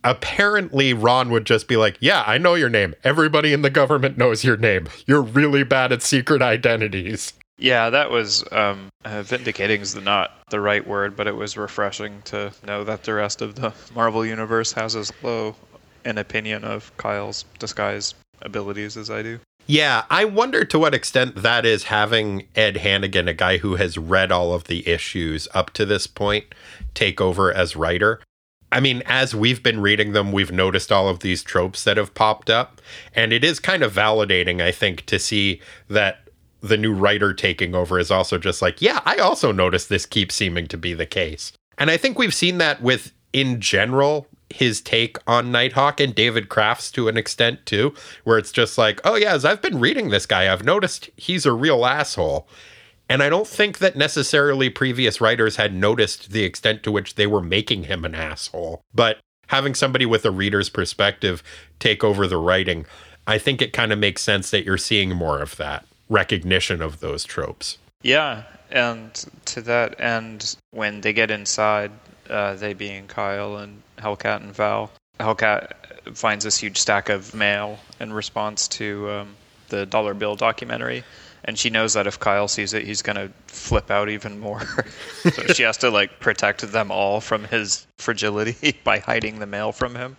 [0.05, 2.95] apparently Ron would just be like, Yeah, I know your name.
[3.05, 4.89] Everybody in the government knows your name.
[5.07, 7.33] You're really bad at secret identities.
[7.59, 12.23] yeah, that was um, uh, vindicating is not the right word, but it was refreshing
[12.23, 15.55] to know that the rest of the Marvel universe has as low
[16.05, 19.39] an opinion of Kyle's disguise abilities as I do.
[19.71, 23.97] Yeah, I wonder to what extent that is having Ed Hannigan, a guy who has
[23.97, 26.47] read all of the issues up to this point,
[26.93, 28.21] take over as writer.
[28.73, 32.15] I mean, as we've been reading them, we've noticed all of these tropes that have
[32.15, 32.81] popped up.
[33.15, 36.29] And it is kind of validating, I think, to see that
[36.61, 40.35] the new writer taking over is also just like, yeah, I also noticed this keeps
[40.35, 41.53] seeming to be the case.
[41.79, 46.49] And I think we've seen that with, in general, his take on Nighthawk and David
[46.49, 50.11] Kraft's to an extent too, where it's just like, oh yeah, as I've been reading
[50.11, 52.49] this guy, I've noticed he's a real asshole.
[53.09, 57.27] And I don't think that necessarily previous writers had noticed the extent to which they
[57.27, 58.83] were making him an asshole.
[58.95, 61.43] But having somebody with a reader's perspective
[61.81, 62.87] take over the writing,
[63.27, 67.01] I think it kind of makes sense that you're seeing more of that recognition of
[67.01, 67.79] those tropes.
[68.03, 69.13] Yeah, and
[69.47, 71.91] to that end, when they get inside,
[72.31, 75.73] uh, they being Kyle and Hellcat and Val, Hellcat
[76.15, 79.37] finds this huge stack of mail in response to um,
[79.69, 81.05] the dollar bill documentary.
[81.45, 84.63] And she knows that if Kyle sees it, he's gonna flip out even more.
[85.23, 89.73] so she has to like protect them all from his fragility by hiding the mail
[89.73, 90.17] from him.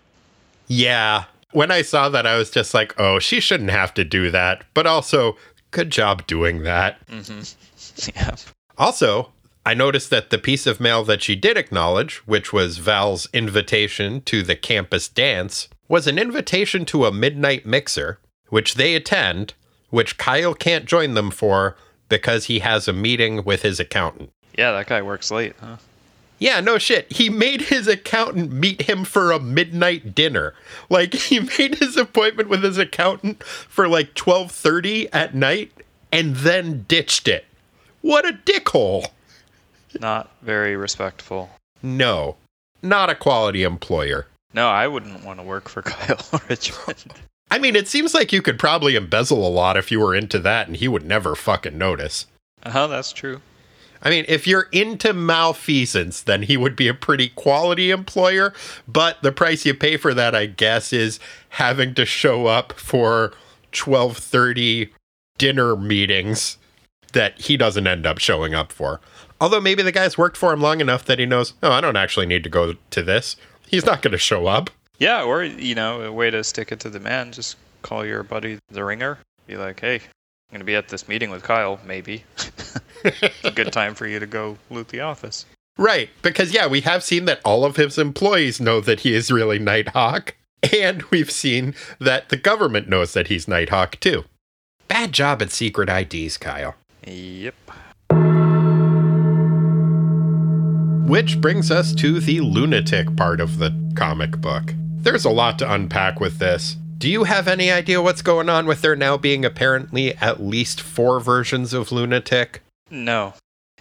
[0.68, 1.26] Yeah.
[1.52, 4.64] When I saw that, I was just like, oh, she shouldn't have to do that.
[4.74, 5.38] But also,
[5.72, 7.00] good job doing that.
[8.16, 8.36] Yeah.
[8.78, 9.32] Also,
[9.66, 14.22] I noticed that the piece of mail that she did acknowledge, which was Val's invitation
[14.22, 18.20] to the campus dance, was an invitation to a midnight mixer,
[18.50, 19.54] which they attend,
[19.90, 21.76] which Kyle can't join them for
[22.10, 24.32] because he has a meeting with his accountant.
[24.58, 25.78] Yeah, that guy works late, huh?
[26.40, 27.12] Yeah, no shit.
[27.12, 30.56] He made his accountant meet him for a midnight dinner.
[30.90, 35.72] Like he made his appointment with his accountant for like 12:30 at night
[36.12, 37.46] and then ditched it.
[38.02, 39.10] What a dickhole.
[40.00, 41.50] Not very respectful.
[41.82, 42.38] No.
[42.82, 44.28] Not a quality employer.
[44.54, 47.14] No, I wouldn't want to work for Kyle Richmond.
[47.50, 50.40] I mean, it seems like you could probably embezzle a lot if you were into
[50.40, 52.26] that and he would never fucking notice.
[52.64, 53.42] Uh huh, that's true.
[54.04, 58.54] I mean, if you're into malfeasance, then he would be a pretty quality employer.
[58.88, 63.34] But the price you pay for that, I guess, is having to show up for
[63.72, 64.92] twelve thirty
[65.38, 66.58] dinner meetings
[67.14, 69.02] that he doesn't end up showing up for.
[69.42, 71.98] Although maybe the guy's worked for him long enough that he knows, oh, I don't
[71.98, 73.36] actually need to go to this.
[73.68, 74.70] He's not going to show up.
[75.00, 78.22] Yeah, or you know, a way to stick it to the man, just call your
[78.22, 79.18] buddy the ringer.
[79.48, 82.24] Be like, hey, I'm gonna be at this meeting with Kyle, maybe.
[83.04, 85.48] it's a good time for you to go loot the office.
[85.76, 89.32] Right, because yeah, we have seen that all of his employees know that he is
[89.32, 90.36] really Nighthawk,
[90.72, 94.26] and we've seen that the government knows that he's Nighthawk too.
[94.88, 96.76] Bad job at secret IDs, Kyle.
[97.08, 97.56] Yep.
[101.12, 104.74] Which brings us to the lunatic part of the comic book.
[104.78, 106.78] There's a lot to unpack with this.
[107.00, 110.80] Do you have any idea what's going on with there now being apparently at least
[110.80, 112.64] four versions of Lunatic?
[112.90, 113.34] No.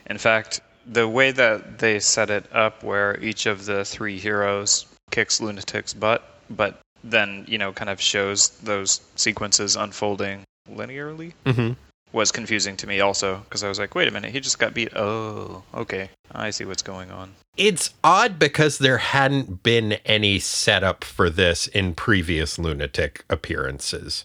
[0.06, 4.86] In fact, the way that they set it up, where each of the three heroes
[5.12, 11.74] kicks Lunatic's butt, but then, you know, kind of shows those sequences unfolding linearly, Mm-hmm.
[12.12, 14.74] Was confusing to me also, because I was like, wait a minute, he just got
[14.74, 14.94] beat.
[14.96, 16.10] Oh, okay.
[16.32, 17.32] I see what's going on.
[17.56, 24.24] It's odd because there hadn't been any setup for this in previous lunatic appearances.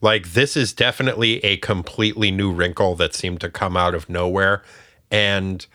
[0.00, 4.62] Like, this is definitely a completely new wrinkle that seemed to come out of nowhere.
[5.10, 5.66] And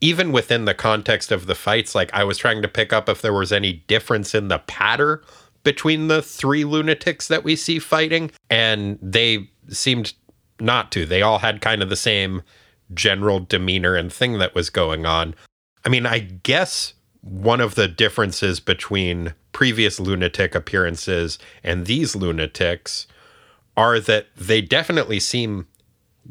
[0.00, 3.22] even within the context of the fights, like, I was trying to pick up if
[3.22, 5.22] there was any difference in the patter
[5.62, 8.30] between the three lunatics that we see fighting.
[8.50, 10.14] And they seemed
[10.60, 11.06] not to.
[11.06, 12.42] They all had kind of the same
[12.94, 15.34] general demeanor and thing that was going on.
[15.84, 23.06] I mean, I guess one of the differences between previous lunatic appearances and these lunatics
[23.76, 25.66] are that they definitely seem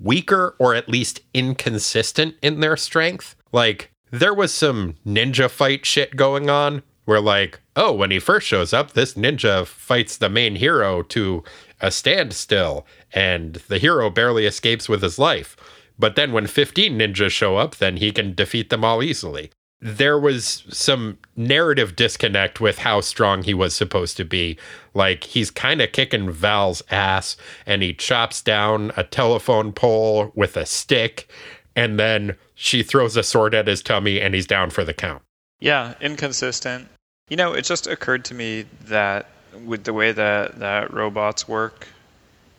[0.02, 3.36] weaker or at least inconsistent in their strength.
[3.52, 8.48] Like, there was some ninja fight shit going on where, like, oh, when he first
[8.48, 11.44] shows up, this ninja fights the main hero to
[11.82, 15.56] a standstill, and the hero barely escapes with his life.
[16.00, 19.52] But then when 15 ninjas show up, then he can defeat them all easily.
[19.80, 24.58] there was some narrative disconnect with how strong he was supposed to be.
[24.94, 30.58] Like he's kind of kicking Val's ass and he chops down a telephone pole with
[30.58, 31.30] a stick
[31.76, 35.22] and then she throws a sword at his tummy and he's down for the count.
[35.60, 36.88] Yeah, inconsistent.
[37.30, 39.30] You know, it just occurred to me that
[39.66, 41.88] with the way that, that robots work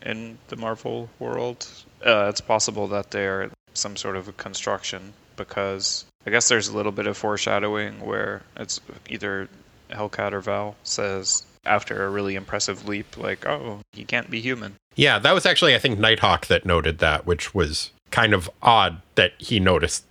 [0.01, 1.67] in the Marvel world,
[2.05, 6.75] uh, it's possible that they're some sort of a construction because I guess there's a
[6.75, 8.79] little bit of foreshadowing where it's
[9.09, 9.47] either
[9.89, 14.75] Hellcat or Val says after a really impressive leap, like, oh, he can't be human.
[14.95, 19.01] Yeah, that was actually, I think, Nighthawk that noted that, which was kind of odd
[19.15, 20.03] that he noticed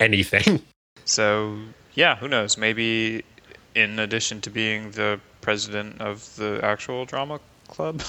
[0.00, 0.62] anything.
[1.04, 1.56] So,
[1.94, 2.58] yeah, who knows?
[2.58, 3.24] Maybe
[3.74, 8.02] in addition to being the president of the actual drama club,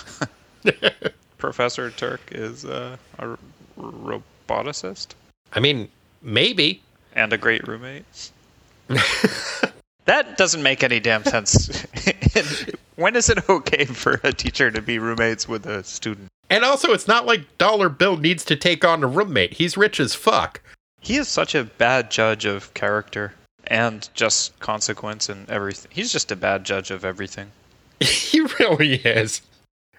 [1.37, 3.37] Professor Turk is uh, a
[3.77, 5.09] roboticist.
[5.53, 5.89] I mean,
[6.21, 6.81] maybe.
[7.13, 8.31] And a great roommate.
[10.05, 11.85] that doesn't make any damn sense.
[12.95, 16.27] when is it okay for a teacher to be roommates with a student?
[16.49, 19.53] And also, it's not like Dollar Bill needs to take on a roommate.
[19.53, 20.61] He's rich as fuck.
[20.99, 23.33] He is such a bad judge of character
[23.67, 25.91] and just consequence and everything.
[25.93, 27.51] He's just a bad judge of everything.
[27.99, 29.41] he really is.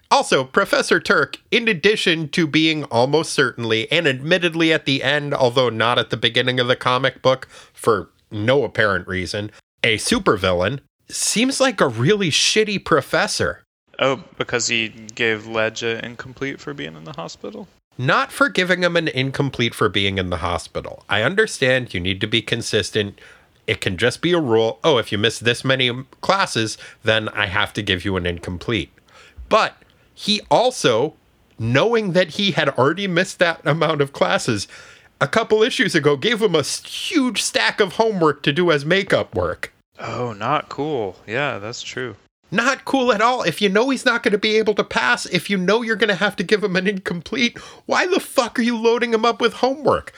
[0.09, 5.69] Also, Professor Turk, in addition to being almost certainly and admittedly at the end, although
[5.69, 9.51] not at the beginning of the comic book for no apparent reason,
[9.83, 13.63] a supervillain, seems like a really shitty professor.
[13.99, 17.67] Oh, because he gave Ledge an incomplete for being in the hospital?
[17.97, 21.05] Not for giving him an incomplete for being in the hospital.
[21.07, 23.19] I understand you need to be consistent.
[23.71, 24.81] It can just be a rule.
[24.83, 28.91] Oh, if you miss this many classes, then I have to give you an incomplete.
[29.47, 29.77] But
[30.13, 31.13] he also,
[31.57, 34.67] knowing that he had already missed that amount of classes,
[35.21, 39.33] a couple issues ago gave him a huge stack of homework to do as makeup
[39.35, 39.71] work.
[39.97, 41.15] Oh, not cool.
[41.25, 42.17] Yeah, that's true.
[42.51, 43.41] Not cool at all.
[43.43, 45.95] If you know he's not going to be able to pass, if you know you're
[45.95, 49.23] going to have to give him an incomplete, why the fuck are you loading him
[49.23, 50.11] up with homework?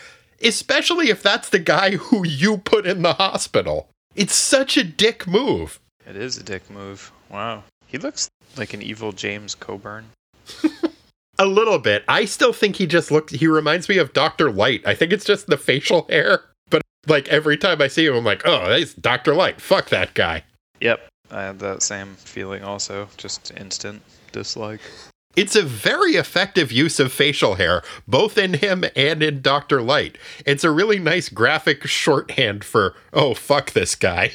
[0.44, 3.89] Especially if that's the guy who you put in the hospital.
[4.16, 5.80] It's such a dick move.
[6.08, 7.12] It is a dick move.
[7.30, 7.64] Wow.
[7.88, 10.06] He looks like an evil James Coburn.
[11.39, 12.04] a little bit.
[12.08, 14.52] I still think he just looks, he reminds me of Dr.
[14.52, 14.86] Light.
[14.86, 16.41] I think it's just the facial hair.
[16.70, 19.34] But like every time I see him, I'm like, oh, that's Dr.
[19.34, 19.62] Light.
[19.62, 20.44] Fuck that guy.
[20.82, 21.08] Yep.
[21.32, 24.82] I had that same feeling also, just instant dislike.
[25.36, 29.81] It's a very effective use of facial hair, both in him and in Dr.
[29.81, 30.17] Light.
[30.45, 34.31] It's a really nice graphic shorthand for, oh, fuck this guy.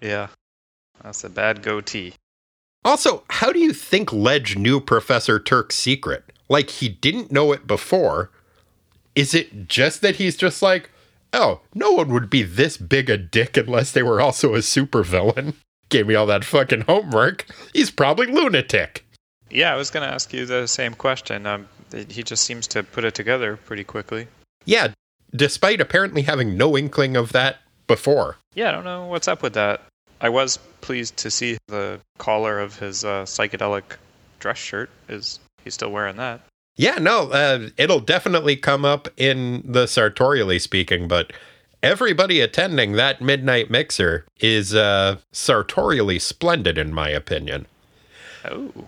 [0.00, 0.28] Yeah,
[1.02, 2.14] that's a bad goatee.
[2.84, 6.24] Also, how do you think Ledge knew Professor Turk's secret?
[6.48, 8.30] Like, he didn't know it before.
[9.14, 10.90] Is it just that he's just like,
[11.32, 15.54] oh, no one would be this big a dick unless they were also a supervillain?
[15.92, 17.46] gave me all that fucking homework.
[17.72, 19.04] He's probably lunatic.
[19.52, 21.46] Yeah, I was going to ask you the same question.
[21.46, 21.68] Um,
[22.08, 24.26] he just seems to put it together pretty quickly.
[24.64, 24.88] Yeah,
[25.34, 28.38] despite apparently having no inkling of that before.
[28.54, 29.82] Yeah, I don't know what's up with that.
[30.20, 33.82] I was pleased to see the collar of his uh, psychedelic
[34.38, 34.88] dress shirt.
[35.08, 36.40] Is he's still wearing that?
[36.76, 41.32] Yeah, no, uh, it'll definitely come up in the sartorially speaking, but
[41.82, 47.66] everybody attending that midnight mixer is uh, sartorially splendid, in my opinion.
[48.46, 48.70] Oh.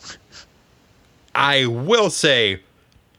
[1.35, 2.61] I will say,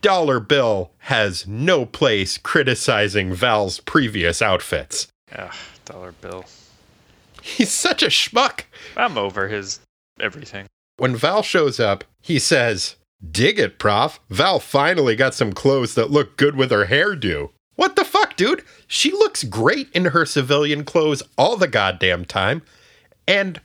[0.02, 5.08] Dollar Bill has no place criticizing Val's previous outfits.
[5.32, 5.54] Ugh,
[5.86, 6.46] Dollar Bill.
[7.42, 8.62] He's such a schmuck.
[8.96, 9.80] I'm over his
[10.20, 10.68] everything.
[10.98, 12.96] When Val shows up, he says,
[13.32, 14.20] Dig it, Prof.
[14.30, 17.50] Val finally got some clothes that look good with her hairdo.
[17.76, 18.64] What the fuck, dude?
[18.88, 22.62] She looks great in her civilian clothes all the goddamn time.
[23.28, 23.60] And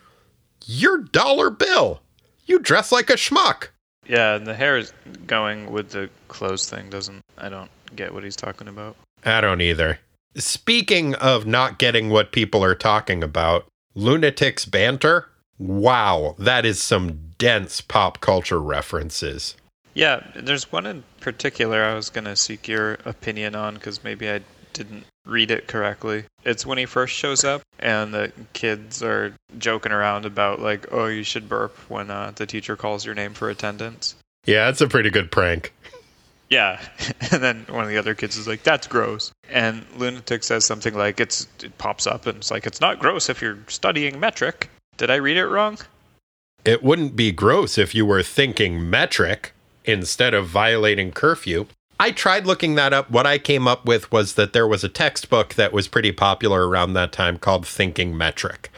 [0.64, 2.00] you're Dollar Bill.
[2.46, 3.68] You dress like a schmuck.
[4.10, 4.92] Yeah, and the hair is
[5.28, 8.96] going with the clothes thing doesn't I don't get what he's talking about.
[9.24, 10.00] I don't either.
[10.34, 15.28] Speaking of not getting what people are talking about, lunatics banter.
[15.58, 19.54] Wow, that is some dense pop culture references.
[19.94, 24.28] Yeah, there's one in particular I was going to seek your opinion on because maybe
[24.28, 24.40] I
[24.72, 26.24] didn't read it correctly.
[26.44, 31.06] It's when he first shows up and the kids are joking around about, like, oh,
[31.06, 34.14] you should burp when uh, the teacher calls your name for attendance.
[34.46, 35.72] Yeah, that's a pretty good prank.
[36.48, 36.80] Yeah.
[37.32, 39.30] And then one of the other kids is like, that's gross.
[39.48, 43.28] And Lunatic says something like, it's, it pops up and it's like, it's not gross
[43.28, 44.68] if you're studying metric.
[44.96, 45.78] Did I read it wrong?
[46.64, 49.52] It wouldn't be gross if you were thinking metric
[49.84, 51.66] instead of violating curfew.
[52.00, 53.10] I tried looking that up.
[53.10, 56.66] What I came up with was that there was a textbook that was pretty popular
[56.66, 58.70] around that time called Thinking Metric.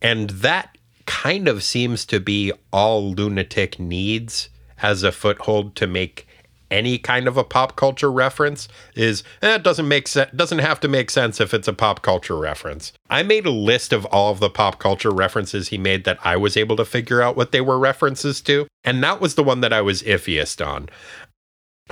[0.00, 4.48] And that kind of seems to be all lunatic needs
[4.80, 6.26] as a foothold to make
[6.70, 10.88] any kind of a pop culture reference is eh, doesn't make sense doesn't have to
[10.88, 12.92] make sense if it's a pop culture reference.
[13.10, 16.36] I made a list of all of the pop culture references he made that I
[16.36, 19.60] was able to figure out what they were references to, and that was the one
[19.60, 20.88] that I was iffiest on.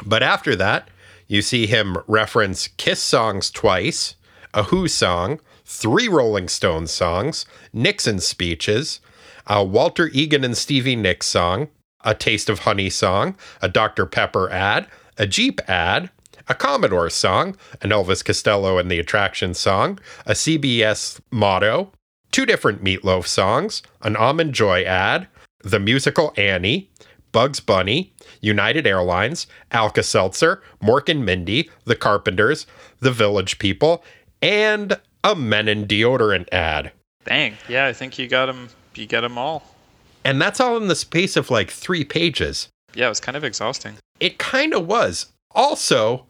[0.05, 0.89] But after that,
[1.27, 4.17] you see him reference Kiss songs twice,
[4.55, 9.01] a Who song, three Rolling Stones songs, Nixon speeches,
[9.47, 11.69] a Walter Egan and Stevie Nicks song,
[12.05, 14.07] a Taste of Honey song, a Dr.
[14.07, 14.87] Pepper ad,
[15.19, 16.11] a Jeep ad,
[16.49, 21.93] a Commodore song, an Elvis Costello and the Attraction song, a CBS motto,
[22.31, 25.29] two different Meatloaf songs, an Almond Joy ad,
[25.63, 26.91] the musical Annie,
[27.33, 32.67] Bugs Bunny, United Airlines, Alka Seltzer, Mork and Mindy, The Carpenters,
[33.01, 34.05] The Village People,
[34.41, 36.93] and a Menon deodorant ad.
[37.25, 37.57] Dang.
[37.69, 38.69] Yeah, I think you got them.
[38.95, 39.63] You got them all.
[40.25, 42.69] And that's all in the space of like three pages.
[42.95, 43.97] Yeah, it was kind of exhausting.
[44.21, 45.27] It kind of was.
[45.53, 46.27] Also,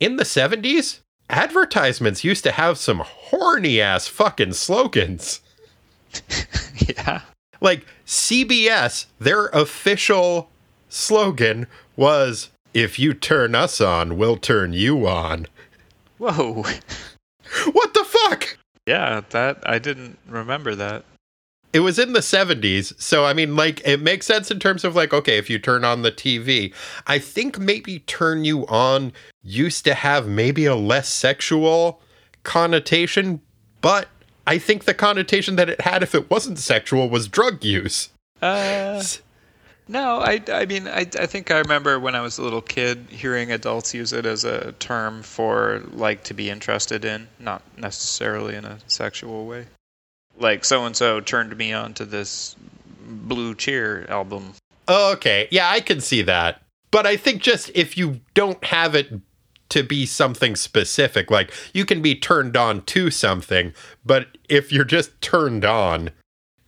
[0.00, 5.40] in the 70s, advertisements used to have some horny ass fucking slogans.
[6.78, 7.20] yeah.
[7.60, 10.50] Like CBS, their official
[10.88, 15.46] slogan was if you turn us on, we'll turn you on.
[16.18, 16.64] Whoa.
[17.72, 18.58] What the fuck?
[18.86, 21.04] Yeah, that I didn't remember that.
[21.72, 22.98] It was in the 70s.
[23.00, 25.84] So, I mean, like, it makes sense in terms of, like, okay, if you turn
[25.84, 26.72] on the TV,
[27.06, 32.00] I think maybe turn you on used to have maybe a less sexual
[32.44, 33.42] connotation,
[33.80, 34.08] but
[34.46, 38.10] I think the connotation that it had if it wasn't sexual was drug use.
[38.40, 39.02] Uh,
[39.88, 43.06] no, I, I mean, I, I think I remember when I was a little kid
[43.08, 48.54] hearing adults use it as a term for, like, to be interested in, not necessarily
[48.54, 49.66] in a sexual way
[50.38, 52.56] like so and so turned me on to this
[53.06, 54.52] Blue Cheer album.
[54.88, 56.62] Okay, yeah, I can see that.
[56.90, 59.12] But I think just if you don't have it
[59.68, 63.72] to be something specific, like you can be turned on to something,
[64.04, 66.10] but if you're just turned on,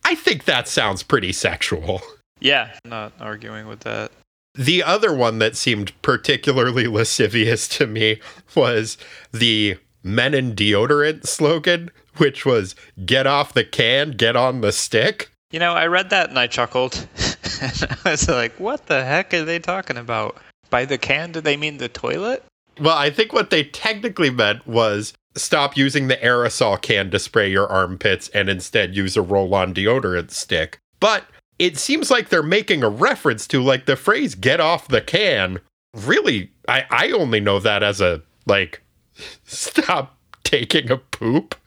[0.03, 2.01] I think that sounds pretty sexual.
[2.39, 4.11] Yeah, not arguing with that.
[4.55, 8.19] The other one that seemed particularly lascivious to me
[8.55, 8.97] was
[9.31, 12.75] the Mennen deodorant slogan, which was
[13.05, 15.31] get off the can, get on the stick.
[15.51, 17.07] You know, I read that and I chuckled.
[17.61, 20.37] and I was like, what the heck are they talking about?
[20.69, 22.43] By the can, do they mean the toilet?
[22.79, 27.49] Well, I think what they technically meant was stop using the aerosol can to spray
[27.49, 30.79] your armpits and instead use a roll on deodorant stick.
[30.99, 31.25] But
[31.57, 35.59] it seems like they're making a reference to like the phrase get off the can.
[35.93, 38.81] Really, I, I only know that as a like
[39.45, 41.55] stop taking a poop.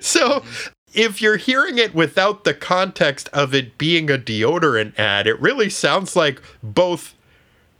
[0.00, 0.44] So
[0.94, 5.68] if you're hearing it without the context of it being a deodorant ad, it really
[5.68, 7.14] sounds like both,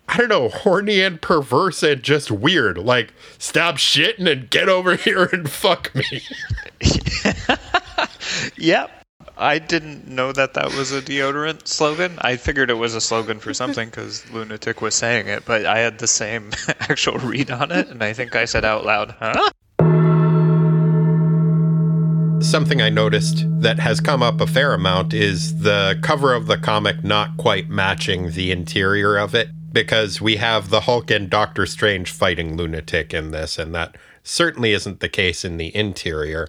[0.09, 2.79] I don't know, horny and perverse and just weird.
[2.79, 6.21] Like, stop shitting and get over here and fuck me.
[8.57, 8.91] yep.
[9.37, 12.19] I didn't know that that was a deodorant slogan.
[12.21, 15.79] I figured it was a slogan for something because Lunatic was saying it, but I
[15.79, 19.51] had the same actual read on it, and I think I said out loud, huh?
[22.41, 26.59] something I noticed that has come up a fair amount is the cover of the
[26.59, 31.67] comic not quite matching the interior of it because we have the Hulk and Doctor
[31.67, 36.49] Strange fighting Lunatic in this, and that certainly isn't the case in the interior.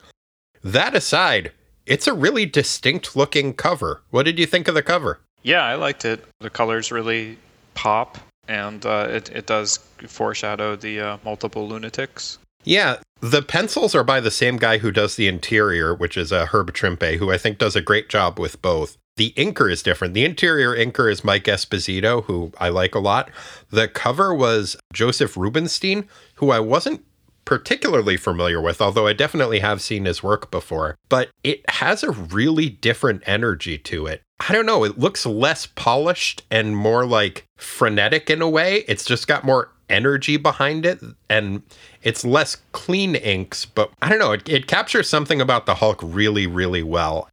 [0.64, 1.52] That aside,
[1.86, 4.02] it's a really distinct looking cover.
[4.12, 5.20] What did you think of the cover?
[5.44, 6.24] Yeah, I liked it.
[6.40, 7.38] The colors really
[7.74, 8.18] pop,
[8.48, 12.38] and uh, it, it does foreshadow the uh, multiple lunatics.
[12.64, 16.48] Yeah, the pencils are by the same guy who does the interior, which is uh,
[16.48, 18.98] Herb Trimpe, who I think does a great job with both.
[19.18, 20.14] The inker is different.
[20.14, 23.30] The interior inker is Mike Esposito, who I like a lot.
[23.70, 27.06] The cover was Josef Rubinstein, who I wasn't
[27.46, 30.98] particularly familiar with, although I definitely have seen his work before.
[31.08, 34.22] But it has a really different energy to it.
[34.40, 38.84] I don't know, it looks less polished and more like frenetic in a way.
[38.88, 41.00] It's just got more energy behind it
[41.30, 41.62] and
[42.02, 46.02] it's less clean inks, but I don't know, it, it captures something about the Hulk
[46.04, 47.30] really, really well.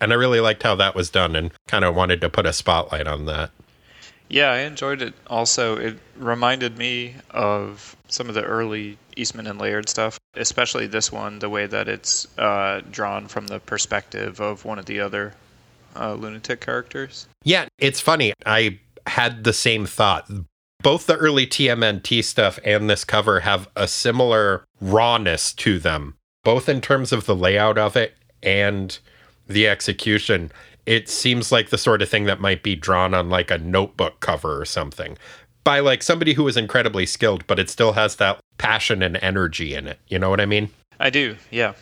[0.00, 2.52] And I really liked how that was done and kind of wanted to put a
[2.52, 3.50] spotlight on that.
[4.28, 5.14] Yeah, I enjoyed it.
[5.28, 11.12] Also, it reminded me of some of the early Eastman and Laird stuff, especially this
[11.12, 15.32] one, the way that it's uh, drawn from the perspective of one of the other
[15.94, 17.28] uh, lunatic characters.
[17.44, 18.32] Yeah, it's funny.
[18.44, 20.28] I had the same thought
[20.82, 26.68] both the early TMNT stuff and this cover have a similar rawness to them, both
[26.68, 28.98] in terms of the layout of it and
[29.46, 30.50] the execution.
[30.86, 34.20] It seems like the sort of thing that might be drawn on like a notebook
[34.20, 35.16] cover or something
[35.66, 39.74] by like somebody who is incredibly skilled, but it still has that passion and energy
[39.74, 39.98] in it.
[40.06, 40.70] You know what I mean?
[41.00, 41.72] I do, yeah.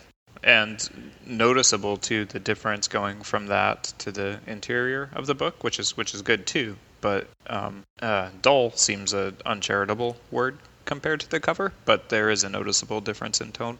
[0.43, 5.79] And noticeable too the difference going from that to the interior of the book, which
[5.79, 6.77] is which is good too.
[7.03, 12.43] But um, uh, dull seems a uncharitable word compared to the cover, but there is
[12.43, 13.77] a noticeable difference in tone.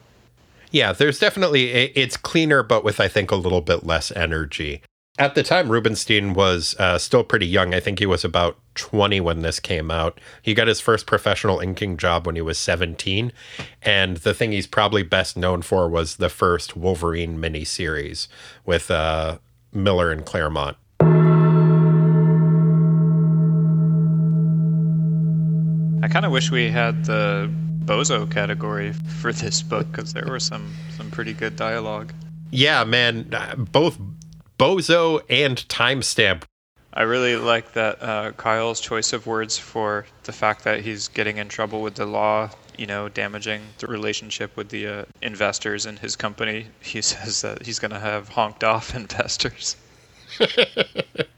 [0.71, 4.81] Yeah, there's definitely it's cleaner, but with I think a little bit less energy.
[5.17, 7.73] At the time, Rubinstein was uh, still pretty young.
[7.73, 10.19] I think he was about 20 when this came out.
[10.41, 13.31] He got his first professional inking job when he was 17.
[13.81, 18.27] And the thing he's probably best known for was the first Wolverine miniseries
[18.65, 19.37] with uh,
[19.71, 20.75] Miller and Claremont.
[26.03, 27.49] I kind of wish we had the
[27.85, 32.13] bozo category for this book because there were some some pretty good dialogue.
[32.51, 33.99] Yeah, man, uh, both
[34.57, 36.43] bozo and timestamp.
[36.93, 41.37] I really like that uh, Kyle's choice of words for the fact that he's getting
[41.37, 45.97] in trouble with the law, you know, damaging the relationship with the uh, investors in
[45.97, 46.67] his company.
[46.81, 49.75] He says that he's going to have honked off investors.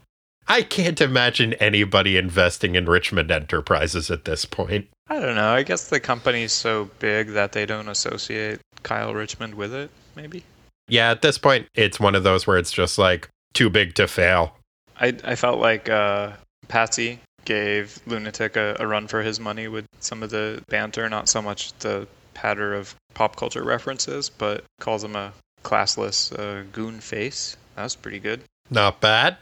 [0.48, 4.88] I can't imagine anybody investing in Richmond Enterprises at this point.
[5.10, 5.50] I don't know.
[5.50, 10.44] I guess the company's so big that they don't associate Kyle Richmond with it, maybe.
[10.88, 14.08] Yeah, at this point, it's one of those where it's just like too big to
[14.08, 14.56] fail.
[15.00, 16.32] I, I felt like uh,
[16.68, 21.30] Patsy gave Lunatic a, a run for his money with some of the banter, not
[21.30, 25.34] so much the patter of pop culture references, but calls him a
[25.64, 27.58] classless uh, goon face.
[27.76, 28.42] That was pretty good.
[28.70, 29.38] Not bad.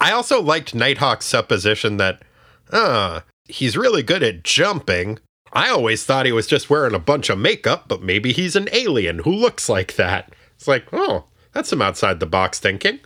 [0.00, 2.22] I also liked Nighthawk's supposition that,
[2.70, 5.18] uh, he's really good at jumping,
[5.52, 8.68] I always thought he was just wearing a bunch of makeup, but maybe he's an
[8.72, 10.34] alien who looks like that.
[10.54, 13.00] It's like, oh, that's some outside the box thinking.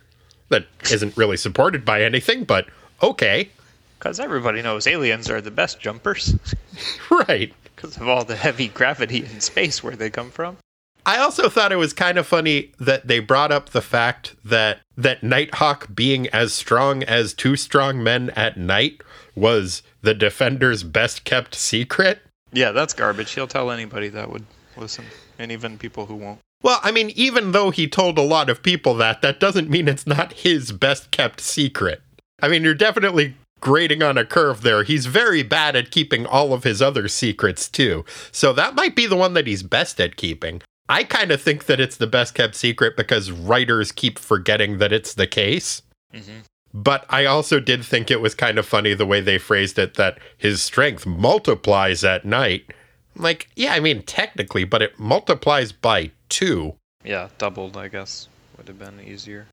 [0.49, 2.67] That isn't really supported by anything, but
[3.01, 3.49] okay.
[3.97, 6.35] Because everybody knows aliens are the best jumpers.
[7.09, 7.53] right.
[7.73, 10.57] Because of all the heavy gravity in space where they come from.
[11.05, 14.79] I also thought it was kind of funny that they brought up the fact that
[14.95, 19.01] that Nighthawk being as strong as two strong men at night
[19.35, 22.21] was the defender's best kept secret.
[22.53, 23.31] Yeah, that's garbage.
[23.31, 24.45] He'll tell anybody that would
[24.77, 25.05] listen,
[25.39, 26.39] and even people who won't.
[26.63, 29.87] Well, I mean, even though he told a lot of people that, that doesn't mean
[29.87, 32.01] it's not his best kept secret.
[32.41, 34.83] I mean, you're definitely grading on a curve there.
[34.83, 38.05] He's very bad at keeping all of his other secrets, too.
[38.31, 40.61] So that might be the one that he's best at keeping.
[40.91, 44.91] I kind of think that it's the best kept secret because writers keep forgetting that
[44.91, 45.83] it's the case.
[46.13, 46.39] Mm-hmm.
[46.73, 49.93] But I also did think it was kind of funny the way they phrased it
[49.93, 52.73] that his strength multiplies at night.
[53.15, 56.75] like, yeah, I mean, technically, but it multiplies by two.
[57.05, 58.27] Yeah, doubled, I guess,
[58.57, 59.47] would have been easier.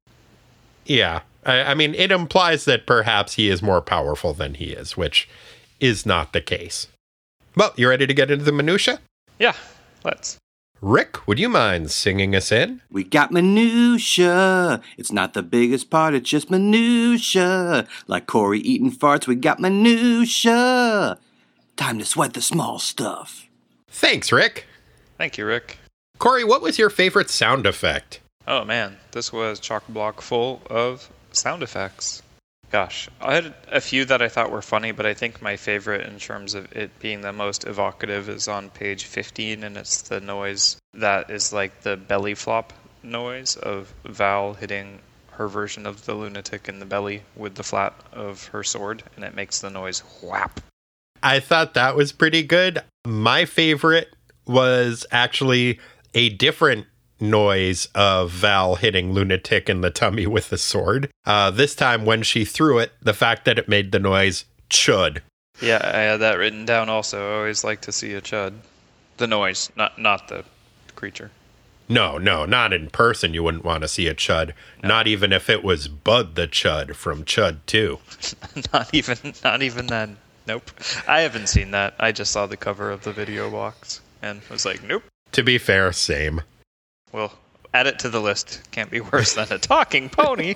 [0.86, 1.20] Yeah.
[1.46, 5.28] I, I mean, it implies that perhaps he is more powerful than he is, which
[5.78, 6.88] is not the case.
[7.54, 8.98] Well, you ready to get into the minutia?
[9.38, 9.54] Yeah,
[10.02, 10.38] let's.
[10.80, 12.82] Rick, would you mind singing us in?
[12.88, 14.80] We got minutia.
[14.96, 17.88] It's not the biggest part, it's just minutia.
[18.06, 21.18] Like Corey eating farts, we got minutia.
[21.76, 23.48] Time to sweat the small stuff.
[23.88, 24.66] Thanks, Rick.
[25.16, 25.78] Thank you, Rick.
[26.18, 28.20] Corey, what was your favorite sound effect?
[28.46, 32.22] Oh man, this was chock block full of sound effects.
[32.70, 36.06] Gosh, I had a few that I thought were funny, but I think my favorite
[36.06, 40.20] in terms of it being the most evocative is on page 15, and it's the
[40.20, 44.98] noise that is like the belly flop noise of Val hitting
[45.30, 49.24] her version of the lunatic in the belly with the flat of her sword, and
[49.24, 50.60] it makes the noise whap.
[51.22, 52.80] I thought that was pretty good.
[53.06, 54.14] My favorite
[54.46, 55.78] was actually
[56.14, 56.86] a different
[57.20, 61.10] noise of Val hitting Lunatic in the tummy with the sword.
[61.24, 65.20] Uh, this time, when she threw it, the fact that it made the noise chud.
[65.60, 67.32] Yeah, I had that written down also.
[67.32, 68.54] I always like to see a chud.
[69.16, 70.44] The noise, not not the
[70.94, 71.30] creature.
[71.88, 73.32] No, no, not in person.
[73.32, 74.52] You wouldn't want to see a chud.
[74.82, 74.88] No.
[74.88, 77.98] Not even if it was Bud the Chud from Chud 2.
[78.74, 80.18] not even, not even then.
[80.46, 80.70] Nope.
[81.06, 81.94] I haven't seen that.
[81.98, 85.02] I just saw the cover of the video box and was like, nope.
[85.32, 86.42] To be fair, same.
[87.12, 87.32] Well,
[87.74, 88.60] add it to the list.
[88.70, 90.54] Can't be worse than a talking pony.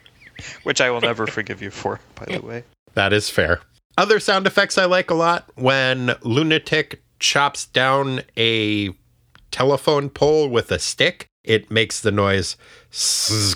[0.62, 2.64] Which I will never forgive you for, by the way.
[2.94, 3.60] That is fair.
[3.98, 8.90] Other sound effects I like a lot when Lunatic chops down a
[9.50, 12.56] telephone pole with a stick, it makes the noise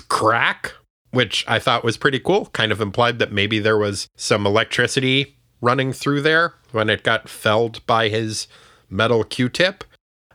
[0.07, 0.73] crack,
[1.11, 2.47] which I thought was pretty cool.
[2.47, 7.29] Kind of implied that maybe there was some electricity running through there when it got
[7.29, 8.47] felled by his
[8.89, 9.83] metal Q-tip.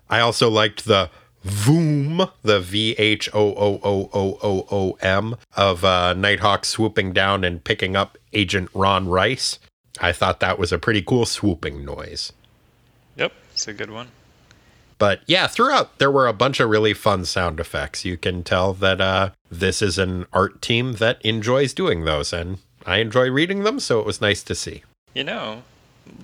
[0.08, 1.10] I also liked the
[1.44, 7.12] voom, the V H O O O O O O M of uh, Nighthawk swooping
[7.12, 9.58] down and picking up Agent Ron Rice.
[10.00, 12.32] I thought that was a pretty cool swooping noise.
[13.16, 14.08] Yep, it's a good one.
[14.98, 18.04] But yeah, throughout there were a bunch of really fun sound effects.
[18.04, 22.58] You can tell that uh, this is an art team that enjoys doing those, and
[22.84, 24.82] I enjoy reading them, so it was nice to see.
[25.14, 25.62] You know,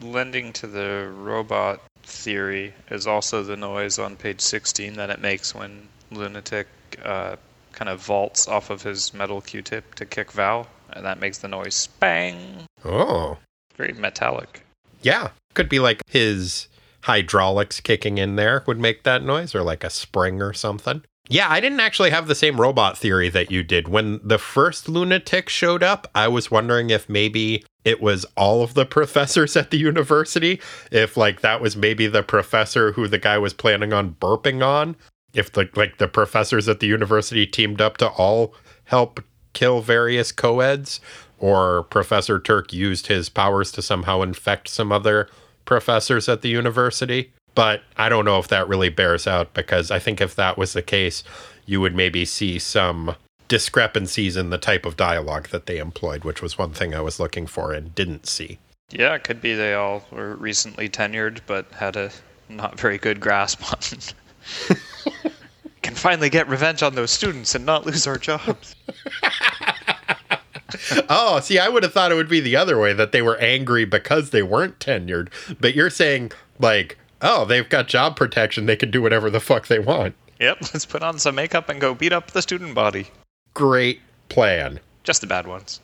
[0.03, 5.55] lending to the robot theory is also the noise on page 16 that it makes
[5.55, 6.69] when Lunatic
[7.05, 7.37] uh,
[7.73, 11.49] kind of vaults off of his metal Q-tip to kick Val, and that makes the
[11.49, 12.67] noise spang.
[12.85, 13.39] Oh,
[13.77, 14.65] Very metallic.
[15.03, 15.31] yeah.
[15.55, 16.69] Could be like his
[17.03, 21.03] hydraulics kicking in there would make that noise, or like a spring or something.
[21.29, 23.89] Yeah, I didn't actually have the same robot theory that you did.
[23.89, 28.75] When the first lunatic showed up, I was wondering if maybe it was all of
[28.75, 30.61] the professors at the university.
[30.93, 34.97] If like that was maybe the professor who the guy was planning on burping on.
[35.35, 38.55] If the like the professors at the university teamed up to all
[38.85, 39.23] help
[39.53, 41.01] kill various co-eds,
[41.39, 45.29] or Professor Turk used his powers to somehow infect some other
[45.65, 47.33] professors at the university.
[47.57, 50.75] But I don't know if that really bears out because I think if that was
[50.75, 51.25] the case,
[51.65, 53.17] you would maybe see some
[53.49, 57.19] discrepancies in the type of dialogue that they employed, which was one thing I was
[57.19, 58.59] looking for and didn't see.
[58.91, 62.11] Yeah, it could be they all were recently tenured but had a
[62.51, 63.79] not very good grasp on.
[65.83, 68.77] Can finally get revenge on those students and not lose our jobs.
[71.09, 73.39] oh, see, I would have thought it would be the other way that they were
[73.39, 75.29] angry because they weren't tenured.
[75.59, 78.67] But you're saying, like, oh, they've got job protection.
[78.67, 80.15] They can do whatever the fuck they want.
[80.41, 83.09] Yep, let's put on some makeup and go beat up the student body.
[83.55, 84.81] Great plan.
[85.05, 85.81] Just the bad ones.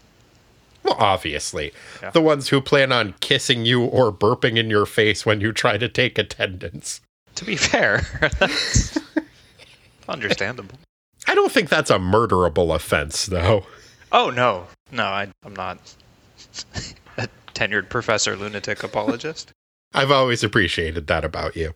[0.83, 1.73] Well, obviously.
[2.03, 2.11] Yeah.
[2.11, 5.79] The ones who plan on kissing you or burping in your face when you try
[5.79, 7.01] to take attendance.
[7.37, 8.03] To be fair,
[8.39, 8.99] that's
[10.09, 10.79] understandable.
[11.29, 13.65] I don't think that's a murderable offense, though.
[14.11, 15.79] Oh no, no, I, I'm not
[17.17, 19.53] a tenured professor lunatic apologist.
[19.95, 21.75] I've always appreciated that about you.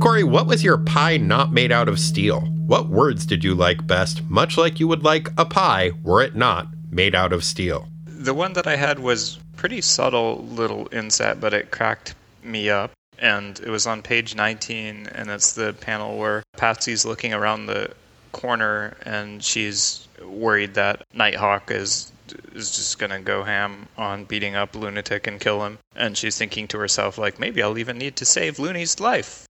[0.00, 2.40] Corey, what was your pie not made out of steel?
[2.66, 6.36] What words did you like best, much like you would like a pie were it
[6.36, 7.88] not made out of steel?
[8.04, 12.14] The one that I had was pretty subtle little inset, but it cracked
[12.44, 12.92] me up.
[13.18, 17.92] And it was on page 19, and it's the panel where Patsy's looking around the
[18.30, 22.12] corner and she's worried that Nighthawk is
[22.54, 25.78] is just gonna go ham on beating up Lunatic and kill him.
[25.94, 29.46] And she's thinking to herself, like, maybe I'll even need to save Looney's life.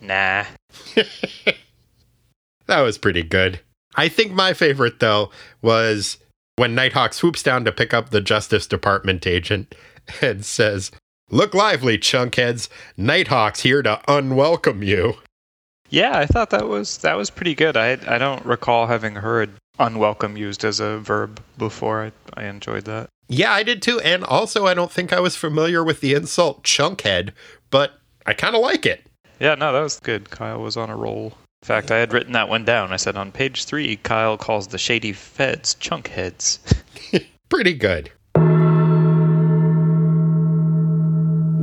[0.00, 0.44] Nah.
[2.66, 3.60] That was pretty good.
[3.96, 5.30] I think my favorite, though,
[5.62, 6.18] was
[6.56, 9.74] when Nighthawk swoops down to pick up the Justice Department agent
[10.22, 10.90] and says,
[11.30, 12.68] Look lively, chunkheads.
[12.98, 15.14] Nighthawk's here to unwelcome you.
[15.90, 17.76] Yeah, I thought that was that was pretty good.
[17.76, 22.04] I I don't recall having heard unwelcome used as a verb before.
[22.04, 23.08] I I enjoyed that.
[23.28, 24.00] Yeah, I did too.
[24.00, 27.30] And also, I don't think I was familiar with the insult chunkhead,
[27.70, 27.92] but
[28.26, 29.06] I kind of like it.
[29.40, 30.30] Yeah, no, that was good.
[30.30, 31.32] Kyle was on a roll.
[31.62, 32.92] In fact, I had written that one down.
[32.92, 36.58] I said on page three, Kyle calls the shady feds chunkheads.
[37.48, 38.12] Pretty good.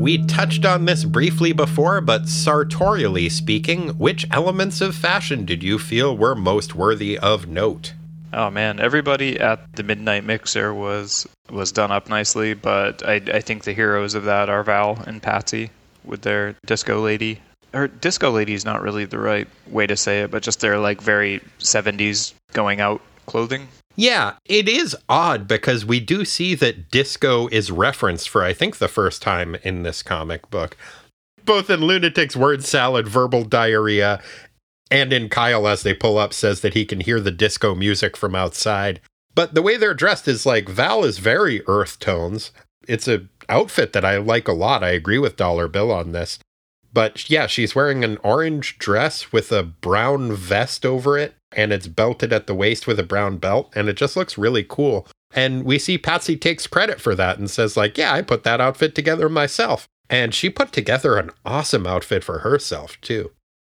[0.01, 5.77] We touched on this briefly before, but sartorially speaking, which elements of fashion did you
[5.77, 7.93] feel were most worthy of note?
[8.33, 13.41] Oh man, everybody at the Midnight Mixer was was done up nicely, but I I
[13.41, 15.69] think the heroes of that are Val and Patsy
[16.03, 17.41] with their disco lady.
[17.73, 20.77] Or disco lady is not really the right way to say it, but just their
[20.77, 23.69] like very 70s going out clothing.
[23.95, 28.77] Yeah, it is odd because we do see that disco is referenced for, I think,
[28.77, 30.77] the first time in this comic book.
[31.43, 34.21] Both in Lunatic's word salad, verbal diarrhea,
[34.91, 38.15] and in Kyle, as they pull up, says that he can hear the disco music
[38.15, 38.99] from outside.
[39.33, 42.51] But the way they're dressed is like Val is very earth tones.
[42.87, 44.83] It's a outfit that I like a lot.
[44.83, 46.37] I agree with Dollar Bill on this.
[46.93, 51.87] But yeah, she's wearing an orange dress with a brown vest over it, and it's
[51.87, 55.07] belted at the waist with a brown belt, and it just looks really cool.
[55.33, 58.59] And we see Patsy takes credit for that and says, like, yeah, I put that
[58.59, 59.87] outfit together myself.
[60.09, 63.31] And she put together an awesome outfit for herself, too.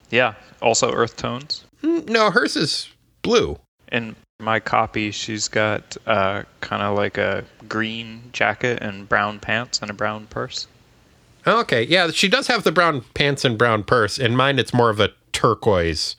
[0.10, 1.64] Yeah, also earth tones.
[1.84, 2.90] Mm, No, hers is
[3.22, 3.60] blue.
[3.92, 9.82] In my copy, she's got uh, kind of like a green jacket and brown pants
[9.82, 10.68] and a brown purse.
[11.48, 14.18] Okay, yeah, she does have the brown pants and brown purse.
[14.18, 16.16] In mine, it's more of a turquoise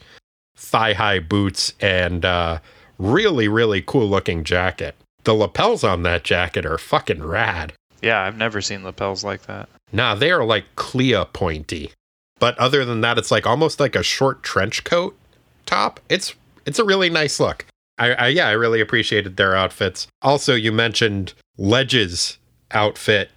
[0.56, 2.58] thigh high boots and uh,
[2.98, 4.94] really, really cool looking jacket.
[5.24, 7.72] The The lapels on that jacket are fucking rad.
[8.02, 9.68] Yeah, I've never seen lapels like that.
[9.92, 11.92] Nah, they are like Clea pointy.
[12.40, 15.16] But other than that, it's like almost like a short trench coat
[15.66, 16.00] top.
[16.08, 16.34] It's
[16.66, 17.66] it's a really nice look.
[17.98, 20.08] I, I yeah, I really appreciated their outfits.
[20.22, 22.38] Also, you mentioned Ledge's
[22.72, 23.30] outfit.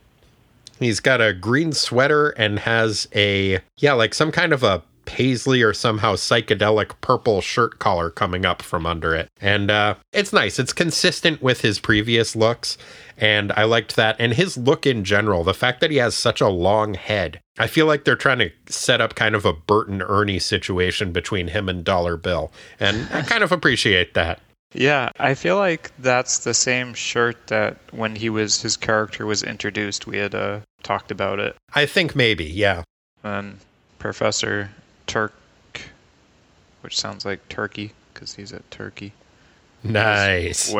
[0.79, 5.61] He's got a green sweater and has a yeah, like some kind of a paisley
[5.61, 9.29] or somehow psychedelic purple shirt collar coming up from under it.
[9.41, 10.59] And uh, it's nice.
[10.59, 12.77] It's consistent with his previous looks.
[13.17, 14.15] And I liked that.
[14.19, 17.39] And his look in general, the fact that he has such a long head.
[17.59, 21.11] I feel like they're trying to set up kind of a Bert and Ernie situation
[21.11, 22.51] between him and Dollar Bill.
[22.79, 24.39] And I kind of appreciate that.
[24.73, 29.43] Yeah, I feel like that's the same shirt that when he was his character was
[29.43, 31.55] introduced, we had uh, talked about it.
[31.73, 32.83] I think maybe, yeah.
[33.23, 33.59] And
[33.99, 34.71] Professor
[35.13, 35.33] Turk,
[36.81, 39.13] which sounds like turkey because he's at Turkey,
[39.83, 40.73] Nice.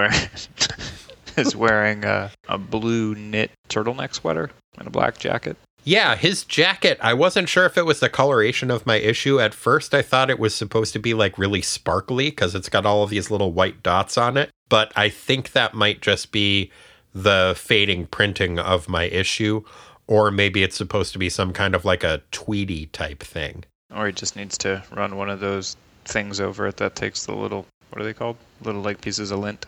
[1.37, 5.55] Is wearing a, a blue knit turtleneck sweater and a black jacket.
[5.83, 9.39] Yeah, his jacket, I wasn't sure if it was the coloration of my issue.
[9.39, 12.87] At first, I thought it was supposed to be like really sparkly because it's got
[12.87, 14.49] all of these little white dots on it.
[14.67, 16.71] But I think that might just be
[17.13, 19.63] the fading printing of my issue.
[20.07, 23.65] Or maybe it's supposed to be some kind of like a tweedy type thing.
[23.95, 25.75] Or he just needs to run one of those
[26.05, 28.37] things over it that takes the little, what are they called?
[28.63, 29.65] Little like pieces of lint.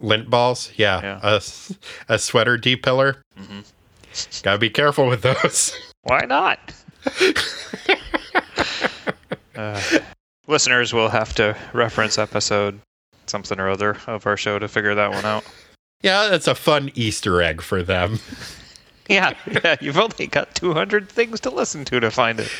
[0.00, 0.70] Lint balls?
[0.76, 1.00] Yeah.
[1.02, 1.20] Yeah.
[1.22, 1.42] A,
[2.14, 3.22] a sweater depiller?
[3.38, 3.64] Mhm.
[4.42, 5.76] Gotta be careful with those.
[6.02, 6.58] Why not?
[9.56, 9.80] uh,
[10.46, 12.80] listeners will have to reference episode
[13.26, 15.44] something or other of our show to figure that one out.
[16.02, 18.20] yeah, that's a fun Easter egg for them.
[19.08, 22.50] Yeah, yeah, you've only got 200 things to listen to to find it.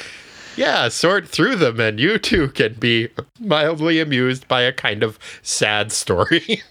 [0.56, 5.18] Yeah, sort through them, and you too can be mildly amused by a kind of
[5.42, 6.62] sad story.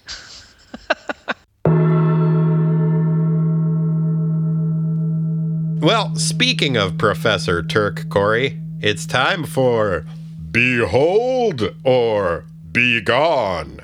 [5.80, 10.04] well, speaking of Professor Turk Corey, it's time for
[10.50, 13.78] Behold or Be Gone.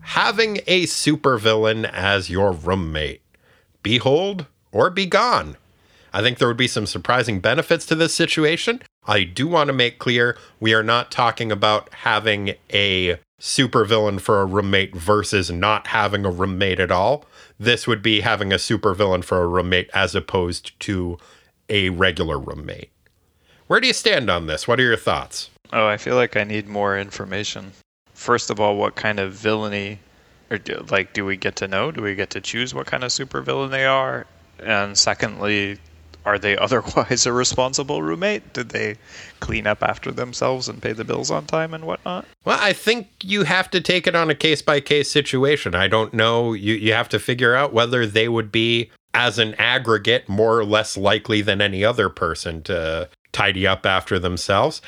[0.00, 3.22] Having a supervillain as your roommate.
[3.82, 5.56] Behold or be gone.
[6.12, 8.80] I think there would be some surprising benefits to this situation.
[9.06, 14.40] I do want to make clear we are not talking about having a supervillain for
[14.40, 17.26] a roommate versus not having a roommate at all.
[17.58, 21.18] This would be having a supervillain for a roommate as opposed to
[21.68, 22.90] a regular roommate.
[23.66, 24.66] Where do you stand on this?
[24.66, 25.50] What are your thoughts?
[25.72, 27.72] Oh, I feel like I need more information.
[28.14, 29.98] First of all, what kind of villainy,
[30.50, 31.90] or do, like, do we get to know?
[31.90, 34.26] Do we get to choose what kind of supervillain they are?
[34.60, 35.78] And secondly,
[36.24, 38.52] are they otherwise a responsible roommate?
[38.52, 38.96] Did they
[39.40, 42.26] clean up after themselves and pay the bills on time and whatnot?
[42.44, 45.74] Well, I think you have to take it on a case by case situation.
[45.74, 46.52] I don't know.
[46.52, 50.64] You you have to figure out whether they would be as an aggregate more or
[50.64, 54.82] less likely than any other person to tidy up after themselves.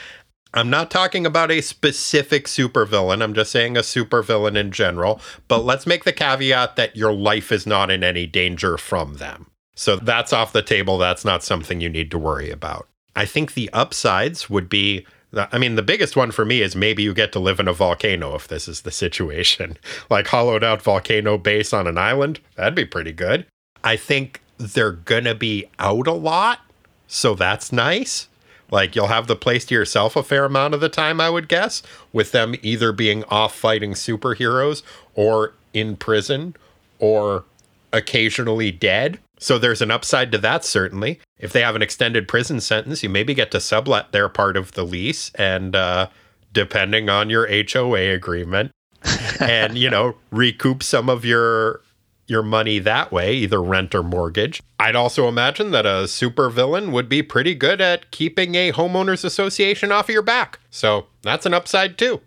[0.55, 3.23] I'm not talking about a specific supervillain.
[3.23, 5.21] I'm just saying a supervillain in general.
[5.49, 9.49] But let's make the caveat that your life is not in any danger from them.
[9.77, 10.99] So that's off the table.
[10.99, 12.89] That's not something you need to worry about.
[13.15, 17.03] I think the upsides would be I mean, the biggest one for me is maybe
[17.03, 19.77] you get to live in a volcano if this is the situation.
[20.09, 22.39] Like hollowed out volcano base on an island.
[22.55, 23.45] That'd be pretty good.
[23.83, 26.61] I think they're to be out a lot.
[27.09, 28.29] So that's nice.
[28.71, 31.49] Like you'll have the place to yourself a fair amount of the time, I would
[31.49, 34.83] guess, with them either being off fighting superheroes
[35.15, 36.55] or in prison
[36.99, 37.45] or
[37.93, 39.19] occasionally dead.
[39.39, 41.21] So there's an upside to that, certainly.
[41.39, 44.73] If they have an extended prison sentence, you maybe get to sublet their part of
[44.73, 46.09] the lease, and uh,
[46.53, 48.71] depending on your HOA agreement,
[49.41, 51.83] and you know recoup some of your
[52.27, 54.61] your money that way, either rent or mortgage.
[54.81, 59.93] I'd also imagine that a supervillain would be pretty good at keeping a homeowners association
[59.93, 60.59] off of your back.
[60.71, 62.21] So that's an upside too.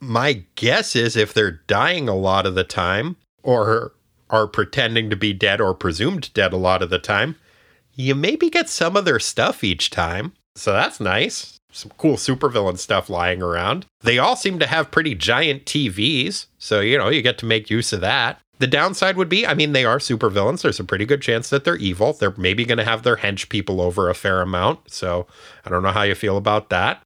[0.00, 3.92] My guess is if they're dying a lot of the time, or
[4.30, 7.36] are pretending to be dead or presumed dead a lot of the time,
[7.94, 10.32] you maybe get some of their stuff each time.
[10.56, 11.58] So that's nice.
[11.70, 13.86] Some cool supervillain stuff lying around.
[14.00, 17.70] They all seem to have pretty giant TVs, so you know, you get to make
[17.70, 18.40] use of that.
[18.60, 20.62] The downside would be, I mean, they are supervillains.
[20.62, 22.12] There's a pretty good chance that they're evil.
[22.12, 24.90] They're maybe going to have their hench people over a fair amount.
[24.90, 25.26] So
[25.64, 27.02] I don't know how you feel about that.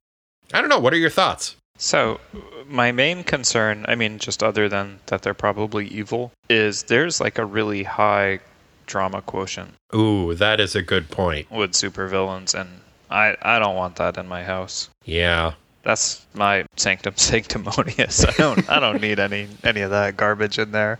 [0.53, 0.79] I don't know.
[0.79, 1.55] What are your thoughts?
[1.79, 2.19] So,
[2.67, 7.37] my main concern, I mean, just other than that they're probably evil, is there's like
[7.37, 8.41] a really high
[8.85, 11.49] drama quotient Ooh, that is a good point.
[11.49, 14.89] with supervillains, and I, I don't want that in my house.
[15.05, 15.53] Yeah.
[15.83, 18.25] That's my sanctum sanctimonious.
[18.25, 20.99] I don't I don't need any any of that garbage in there.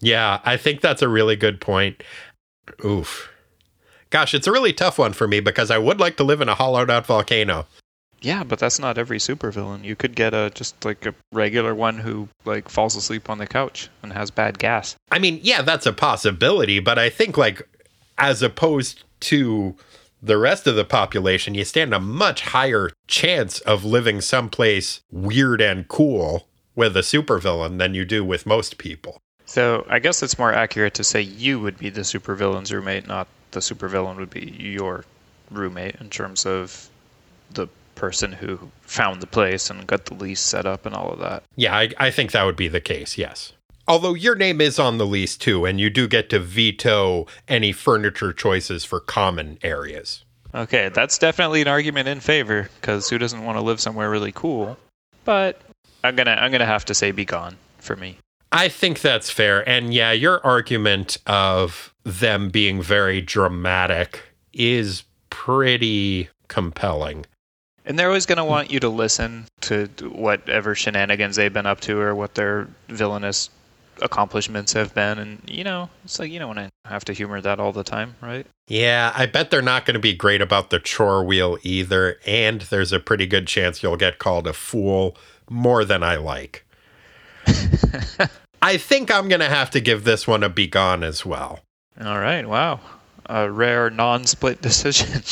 [0.00, 2.02] Yeah, I think that's a really good point.
[2.84, 3.30] Oof.
[4.10, 6.48] Gosh, it's a really tough one for me because I would like to live in
[6.48, 7.66] a hollowed out volcano.
[8.24, 9.84] Yeah, but that's not every supervillain.
[9.84, 13.46] You could get a just like a regular one who like falls asleep on the
[13.46, 14.96] couch and has bad gas.
[15.10, 17.68] I mean, yeah, that's a possibility, but I think like
[18.16, 19.76] as opposed to
[20.22, 25.60] the rest of the population, you stand a much higher chance of living someplace weird
[25.60, 29.18] and cool with a supervillain than you do with most people.
[29.44, 33.28] So I guess it's more accurate to say you would be the supervillain's roommate, not
[33.50, 35.04] the supervillain would be your
[35.50, 36.88] roommate in terms of
[37.50, 41.18] the person who found the place and got the lease set up and all of
[41.20, 41.42] that.
[41.56, 43.52] Yeah, I, I think that would be the case, yes.
[43.86, 47.72] Although your name is on the lease too, and you do get to veto any
[47.72, 50.24] furniture choices for common areas.
[50.54, 54.32] Okay, that's definitely an argument in favor because who doesn't want to live somewhere really
[54.32, 54.78] cool?
[55.24, 55.60] But
[56.02, 58.18] I'm gonna I'm gonna have to say be gone for me.
[58.52, 59.68] I think that's fair.
[59.68, 64.20] And yeah, your argument of them being very dramatic
[64.52, 67.26] is pretty compelling.
[67.84, 71.80] And they're always going to want you to listen to whatever shenanigans they've been up
[71.82, 73.50] to or what their villainous
[74.00, 75.18] accomplishments have been.
[75.18, 77.84] And, you know, it's like you don't want to have to humor that all the
[77.84, 78.46] time, right?
[78.68, 82.18] Yeah, I bet they're not going to be great about the chore wheel either.
[82.26, 85.16] And there's a pretty good chance you'll get called a fool
[85.50, 86.64] more than I like.
[88.62, 91.60] I think I'm going to have to give this one a be gone as well.
[92.02, 92.48] All right.
[92.48, 92.80] Wow.
[93.26, 95.22] A rare non split decision.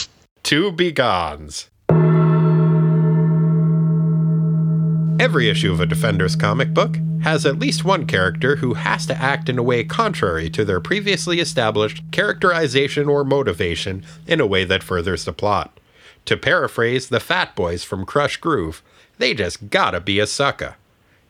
[0.43, 1.71] Two begones.
[5.23, 9.15] Every issue of a Defenders comic book has at least one character who has to
[9.15, 14.65] act in a way contrary to their previously established characterization or motivation in a way
[14.65, 15.79] that furthers the plot.
[16.25, 18.83] To paraphrase the Fat Boys from Krush Groove,
[19.19, 20.75] they just gotta be a sucker.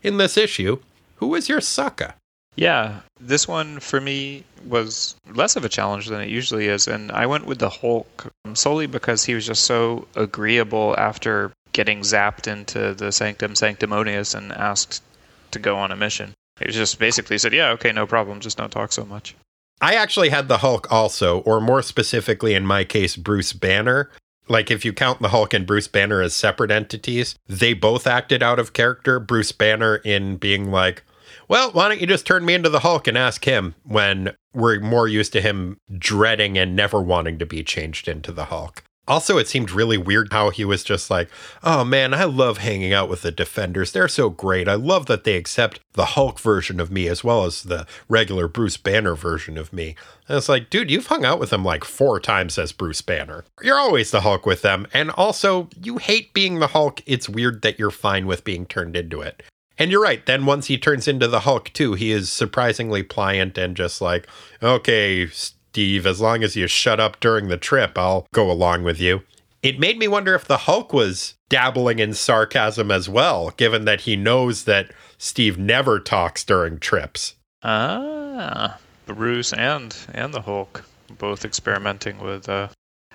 [0.01, 0.79] In this issue,
[1.17, 2.15] who is your sucker?
[2.55, 7.11] Yeah, this one for me was less of a challenge than it usually is, and
[7.11, 12.51] I went with the Hulk solely because he was just so agreeable after getting zapped
[12.51, 15.03] into the Sanctum Sanctimonious and asked
[15.51, 16.33] to go on a mission.
[16.59, 19.35] He just basically said, "Yeah, okay, no problem, just don't talk so much."
[19.81, 24.09] I actually had the Hulk also, or more specifically in my case, Bruce Banner.
[24.47, 28.43] Like, if you count the Hulk and Bruce Banner as separate entities, they both acted
[28.43, 29.19] out of character.
[29.19, 31.03] Bruce Banner in being like,
[31.47, 34.79] well, why don't you just turn me into the Hulk and ask him when we're
[34.79, 38.83] more used to him dreading and never wanting to be changed into the Hulk?
[39.05, 41.29] Also, it seemed really weird how he was just like,
[41.61, 43.91] oh man, I love hanging out with the Defenders.
[43.91, 44.67] They're so great.
[44.69, 48.47] I love that they accept the Hulk version of me as well as the regular
[48.47, 49.95] Bruce Banner version of me.
[50.29, 53.43] And it's like, dude, you've hung out with them like four times as Bruce Banner.
[53.61, 54.87] You're always the Hulk with them.
[54.93, 57.01] And also, you hate being the Hulk.
[57.05, 59.43] It's weird that you're fine with being turned into it.
[59.77, 60.25] And you're right.
[60.25, 64.27] Then once he turns into the Hulk, too, he is surprisingly pliant and just like,
[64.61, 65.27] okay,
[65.73, 69.23] Steve, as long as you shut up during the trip, I'll go along with you.
[69.63, 74.01] It made me wonder if the Hulk was dabbling in sarcasm as well, given that
[74.01, 77.33] he knows that Steve never talks during trips.
[77.63, 80.85] Ah, Bruce and and the Hulk
[81.17, 82.47] both experimenting with.
[82.47, 82.67] Uh,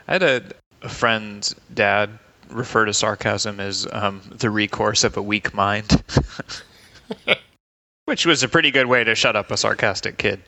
[0.09, 0.43] I had a,
[0.83, 2.11] a friend's dad
[2.51, 6.03] refer to sarcasm as um, the recourse of a weak mind,
[8.07, 10.43] which was a pretty good way to shut up a sarcastic kid.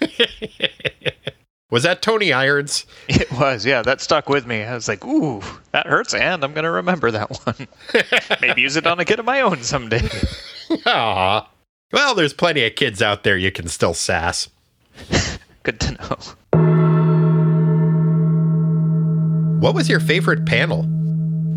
[1.70, 2.84] was that Tony Irons?
[3.08, 3.82] It was, yeah.
[3.82, 4.62] That stuck with me.
[4.62, 5.42] I was like, ooh,
[5.72, 7.68] that hurts, and I'm going to remember that one.
[8.40, 10.08] Maybe use it on a kid of my own someday.
[10.86, 11.48] Aw.
[11.92, 14.48] Well, there's plenty of kids out there you can still sass.
[15.62, 16.16] Good to know.
[19.60, 20.86] What was your favorite panel?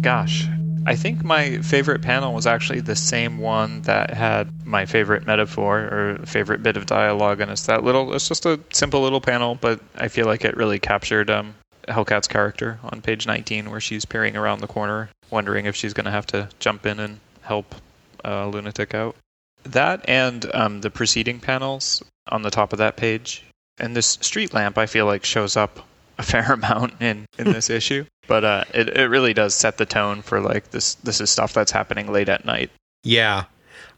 [0.01, 0.47] Gosh,
[0.85, 5.79] I think my favorite panel was actually the same one that had my favorite metaphor
[5.79, 8.13] or favorite bit of dialogue, and it's that little.
[8.13, 11.55] It's just a simple little panel, but I feel like it really captured um,
[11.87, 16.05] Hellcat's character on page 19, where she's peering around the corner, wondering if she's going
[16.05, 17.75] to have to jump in and help
[18.23, 19.15] uh, Lunatik out.
[19.63, 23.43] That and um, the preceding panels on the top of that page,
[23.77, 25.85] and this street lamp, I feel like shows up
[26.17, 29.85] a fair amount in in this issue but uh, it it really does set the
[29.85, 32.71] tone for like this this is stuff that's happening late at night.
[33.03, 33.45] Yeah.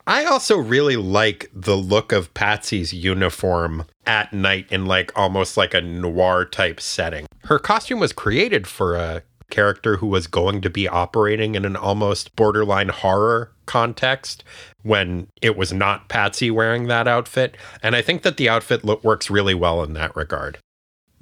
[0.08, 5.74] I also really like the look of Patsy's uniform at night in like almost like
[5.74, 7.26] a noir type setting.
[7.46, 11.76] Her costume was created for a character who was going to be operating in an
[11.76, 14.44] almost borderline horror context
[14.84, 17.58] when it was not Patsy wearing that outfit.
[17.82, 20.60] And I think that the outfit look works really well in that regard.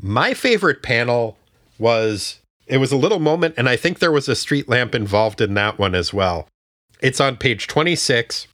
[0.05, 1.37] My favorite panel
[1.79, 5.39] was it was a little moment, and I think there was a street lamp involved
[5.39, 6.49] in that one as well.
[7.01, 8.47] It's on page 26,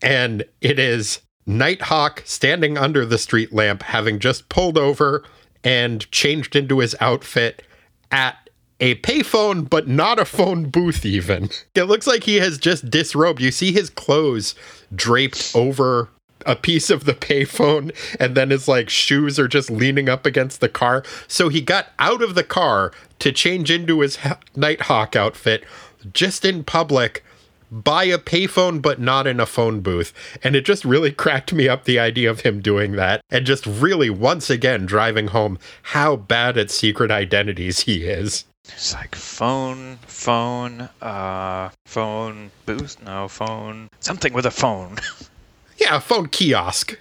[0.00, 5.22] and it is Nighthawk standing under the street lamp, having just pulled over
[5.62, 7.62] and changed into his outfit
[8.10, 8.48] at
[8.80, 11.50] a payphone, but not a phone booth, even.
[11.74, 13.42] It looks like he has just disrobed.
[13.42, 14.54] You see his clothes
[14.94, 16.08] draped over
[16.46, 20.60] a piece of the payphone, and then his like shoes are just leaning up against
[20.60, 21.02] the car.
[21.28, 25.64] So he got out of the car to change into his ha- Nighthawk outfit
[26.12, 27.24] just in public
[27.70, 30.12] by a payphone, but not in a phone booth.
[30.42, 33.66] And it just really cracked me up the idea of him doing that and just
[33.66, 38.44] really once again driving home how bad at secret identities he is.
[38.66, 42.96] It's like phone, phone, uh, phone booth.
[43.04, 43.88] No phone.
[44.00, 44.96] Something with a phone.
[45.78, 46.96] Yeah, a phone kiosk.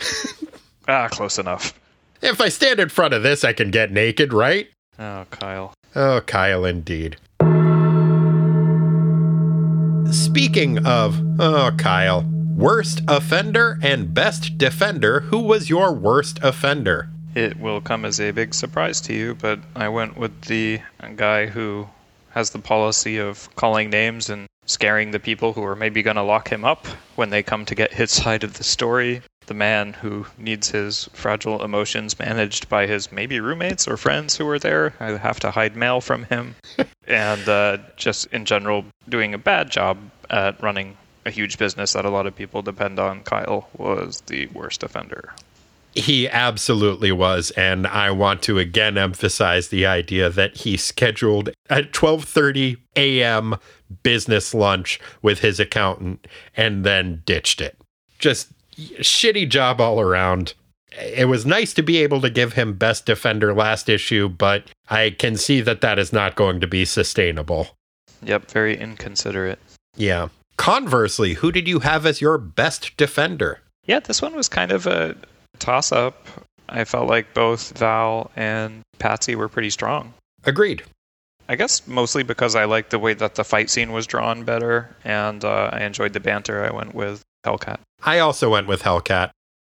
[0.87, 1.79] ah, close enough.
[2.21, 4.69] if I stand in front of this, I can get naked, right?
[4.99, 5.73] Oh, Kyle.
[5.95, 7.17] Oh, Kyle, indeed.
[10.11, 12.23] Speaking of, oh, Kyle,
[12.55, 17.09] worst offender and best defender, who was your worst offender?
[17.35, 20.81] It will come as a big surprise to you, but I went with the
[21.15, 21.87] guy who
[22.29, 26.23] has the policy of calling names and scaring the people who are maybe going to
[26.23, 29.21] lock him up when they come to get his side of the story.
[29.45, 34.47] The man who needs his fragile emotions managed by his maybe roommates or friends who
[34.47, 34.93] are there.
[35.01, 36.55] I have to hide mail from him.
[37.07, 39.97] and uh, just in general, doing a bad job
[40.29, 40.95] at running
[41.25, 43.23] a huge business that a lot of people depend on.
[43.23, 45.33] Kyle was the worst offender.
[45.95, 51.91] He absolutely was, and I want to again emphasize the idea that he scheduled at
[51.93, 53.55] 12:30 a.m.
[54.01, 56.27] business lunch with his accountant
[56.57, 57.77] and then ditched it.
[58.17, 60.55] Just shitty job all around.
[60.99, 65.11] It was nice to be able to give him best defender last issue, but I
[65.11, 67.69] can see that that is not going to be sustainable.
[68.21, 69.59] Yep, very inconsiderate.
[69.95, 70.29] Yeah.
[70.57, 73.61] Conversely, who did you have as your best defender?
[73.85, 75.15] Yeah, this one was kind of a
[75.59, 76.27] toss up.
[76.69, 80.13] I felt like both Val and Patsy were pretty strong.
[80.45, 80.83] Agreed.
[81.49, 84.95] I guess mostly because I liked the way that the fight scene was drawn better,
[85.03, 86.63] and uh, I enjoyed the banter.
[86.63, 87.79] I went with Hellcat.
[88.03, 89.31] I also went with Hellcat.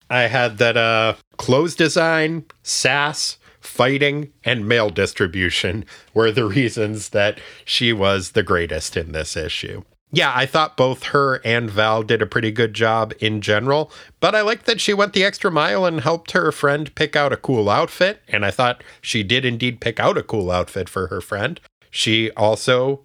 [0.09, 7.39] I had that uh clothes design, sass, fighting, and mail distribution were the reasons that
[7.63, 9.83] she was the greatest in this issue.
[10.13, 13.89] Yeah, I thought both her and Val did a pretty good job in general,
[14.19, 17.31] but I liked that she went the extra mile and helped her friend pick out
[17.31, 21.07] a cool outfit, and I thought she did indeed pick out a cool outfit for
[21.07, 21.61] her friend.
[21.89, 23.01] She also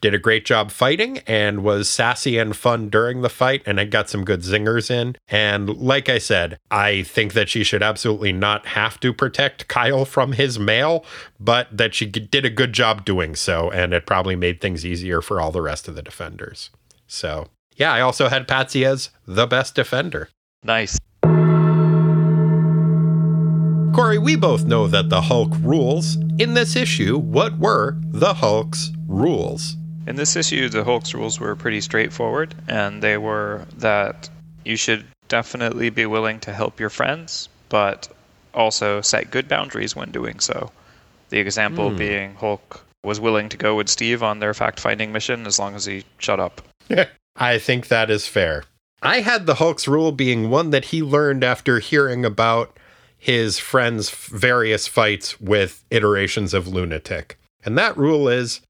[0.00, 3.90] did a great job fighting and was sassy and fun during the fight and it
[3.90, 8.32] got some good zingers in and like i said i think that she should absolutely
[8.32, 11.04] not have to protect kyle from his mail
[11.40, 15.20] but that she did a good job doing so and it probably made things easier
[15.20, 16.70] for all the rest of the defenders
[17.06, 17.46] so
[17.76, 20.28] yeah i also had patsy as the best defender
[20.64, 20.98] Nice.
[23.94, 26.16] Corey, we both know that the Hulk rules.
[26.38, 29.76] In this issue, what were the Hulk's rules?
[30.08, 34.30] In this issue, the Hulk's rules were pretty straightforward, and they were that
[34.64, 38.08] you should definitely be willing to help your friends, but
[38.54, 40.72] also set good boundaries when doing so.
[41.28, 41.98] The example hmm.
[41.98, 45.74] being Hulk was willing to go with Steve on their fact finding mission as long
[45.74, 46.62] as he shut up.
[47.36, 48.64] I think that is fair.
[49.02, 52.74] I had the Hulk's rule being one that he learned after hearing about
[53.18, 57.32] his friends' various fights with iterations of Lunatik.
[57.62, 58.62] And that rule is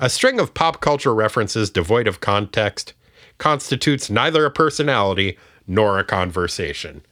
[0.00, 2.94] a string of pop culture references devoid of context
[3.38, 7.02] constitutes neither a personality nor a conversation.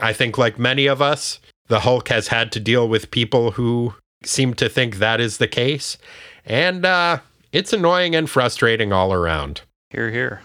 [0.00, 3.94] I think, like many of us, the Hulk has had to deal with people who
[4.24, 5.98] seem to think that is the case.
[6.44, 7.18] And uh,
[7.52, 9.62] it's annoying and frustrating all around.
[9.90, 10.42] Here, here.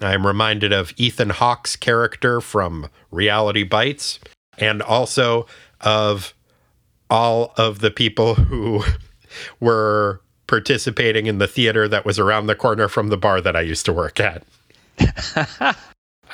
[0.00, 4.18] I'm reminded of Ethan Hawke's character from Reality Bites,
[4.58, 5.46] and also
[5.80, 6.34] of
[7.08, 8.82] all of the people who
[9.60, 13.60] were participating in the theater that was around the corner from the bar that I
[13.60, 14.42] used to work at.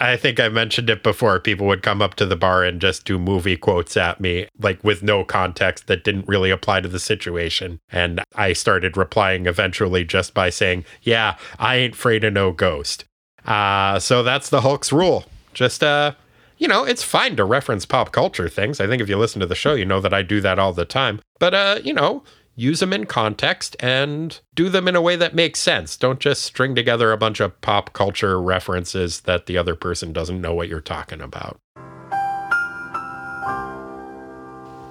[0.01, 1.39] I think I mentioned it before.
[1.39, 4.83] People would come up to the bar and just do movie quotes at me, like
[4.83, 7.79] with no context that didn't really apply to the situation.
[7.91, 13.05] And I started replying eventually just by saying, Yeah, I ain't afraid of no ghost.
[13.45, 15.27] Uh, so that's the Hulk's rule.
[15.53, 16.13] Just, uh,
[16.57, 18.81] you know, it's fine to reference pop culture things.
[18.81, 20.73] I think if you listen to the show, you know that I do that all
[20.73, 21.21] the time.
[21.39, 22.23] But, uh, you know,
[22.57, 25.97] use them in context and do them in a way that makes sense.
[25.97, 30.41] Don't just string together a bunch of pop culture references that the other person doesn't
[30.41, 31.59] know what you're talking about.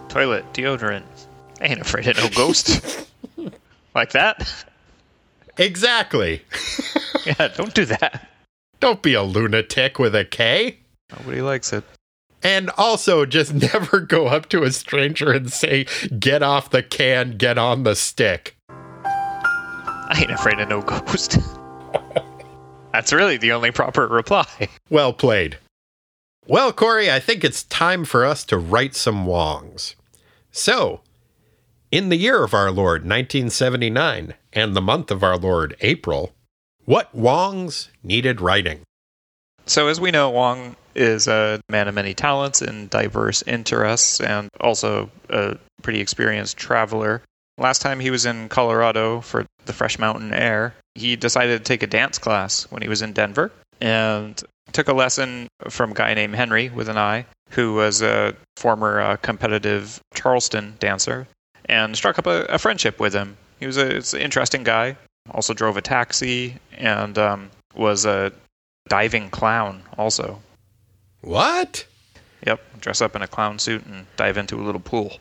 [0.09, 1.03] Toilet, deodorant.
[1.59, 3.09] I ain't afraid of no ghost.
[3.95, 4.65] like that?
[5.57, 6.41] Exactly.
[7.25, 8.29] Yeah, don't do that.
[8.79, 10.77] Don't be a lunatic with a K.
[11.11, 11.83] Nobody likes it.
[12.45, 15.87] And also, just never go up to a stranger and say,
[16.19, 18.55] get off the can, get on the stick.
[18.69, 21.39] I ain't afraid of no ghost.
[22.93, 24.45] That's really the only proper reply.
[24.91, 25.57] Well played.
[26.45, 29.95] Well, Corey, I think it's time for us to right some wongs.
[30.51, 31.01] So,
[31.89, 36.35] in the year of our Lord 1979 and the month of our Lord April,
[36.85, 38.83] what wongs needed righting?
[39.67, 44.49] So, as we know, Wong is a man of many talents and diverse interests, and
[44.61, 47.21] also a pretty experienced traveler.
[47.57, 51.83] Last time he was in Colorado for the Fresh Mountain Air, he decided to take
[51.83, 53.51] a dance class when he was in Denver
[53.81, 58.35] and took a lesson from a guy named Henry with an I, who was a
[58.57, 61.27] former uh, competitive Charleston dancer,
[61.65, 63.37] and struck up a, a friendship with him.
[63.59, 64.97] He was a, an interesting guy.
[65.31, 68.31] Also drove a taxi and um, was a
[68.87, 69.81] diving clown.
[69.97, 70.41] Also,
[71.21, 71.85] What?
[72.45, 75.17] Yep, dress up in a clown suit and dive into a little pool.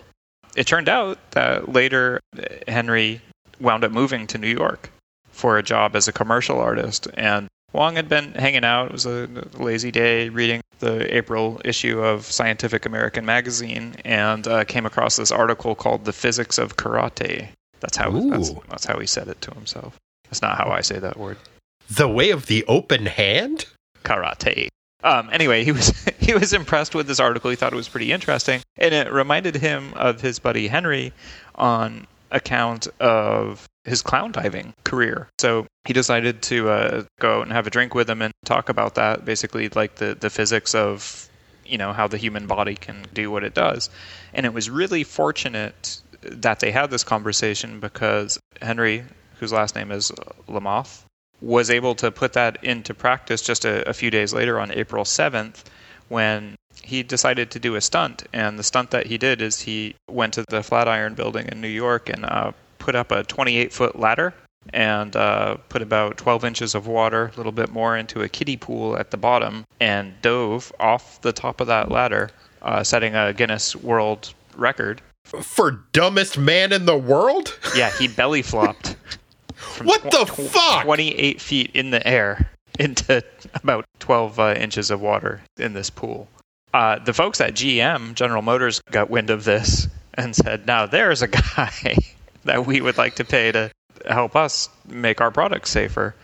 [0.55, 2.21] It turned out that later
[2.69, 3.23] Henry
[3.61, 4.91] wound up moving to New York
[5.31, 8.87] for a job as a commercial artist, and Wong had been hanging out.
[8.87, 14.65] It was a lazy day reading the April issue of Scientific American magazine, and uh,
[14.65, 17.49] came across this article called "The Physics of Karate."
[17.81, 19.97] That's how that's, that's how he said it to himself.
[20.25, 21.39] That's not how I say that word.
[21.91, 23.67] The way of the open hand?
[24.05, 24.69] karate.
[25.03, 25.89] Um, anyway, he was
[26.21, 27.51] he was impressed with this article.
[27.51, 31.13] He thought it was pretty interesting, and it reminded him of his buddy Henry
[31.57, 35.29] on account of his clown diving career.
[35.39, 38.69] So he decided to uh, go out and have a drink with him and talk
[38.69, 41.29] about that, basically like the the physics of
[41.67, 43.91] you know how the human body can do what it does.
[44.33, 49.05] And it was really fortunate that they had this conversation because Henry,
[49.39, 50.11] whose last name is
[50.49, 51.05] LaMothe,
[51.41, 55.05] was able to put that into practice just a, a few days later on April
[55.05, 55.65] 7th
[56.09, 58.25] when he decided to do a stunt.
[58.33, 61.69] And the stunt that he did is he went to the Flatiron building in New
[61.69, 64.35] York and uh, put up a 28 foot ladder
[64.73, 68.57] and uh, put about 12 inches of water, a little bit more, into a kiddie
[68.57, 72.31] pool at the bottom and dove off the top of that ladder,
[72.63, 75.03] uh, setting a Guinness World Record.
[75.25, 77.59] For dumbest man in the world?
[77.75, 78.97] Yeah, he belly flopped.
[79.83, 80.85] What tw- the tw- fuck?
[80.85, 83.25] 28 feet in the air into
[83.55, 86.29] about 12 uh, inches of water in this pool.
[86.73, 91.23] Uh, the folks at GM, General Motors, got wind of this and said, now there's
[91.23, 91.97] a guy
[92.45, 93.71] that we would like to pay to
[94.07, 96.15] help us make our products safer.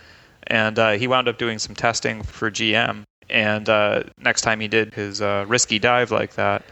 [0.46, 3.04] And uh, he wound up doing some testing for GM.
[3.28, 6.64] And uh, next time he did his uh, risky dive like that,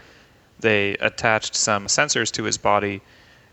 [0.59, 3.01] they attached some sensors to his body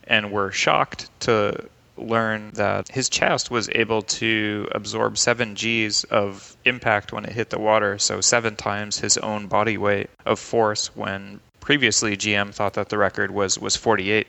[0.04, 6.56] and were shocked to learn that his chest was able to absorb 7 Gs of
[6.64, 10.94] impact when it hit the water, so 7 times his own body weight of force
[10.94, 14.26] when previously GM thought that the record was was 48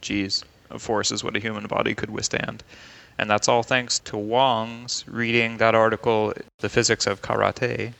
[0.00, 2.62] Gs of force is what a human body could withstand.
[3.18, 7.92] And that's all thanks to Wong's reading that article The Physics of Karate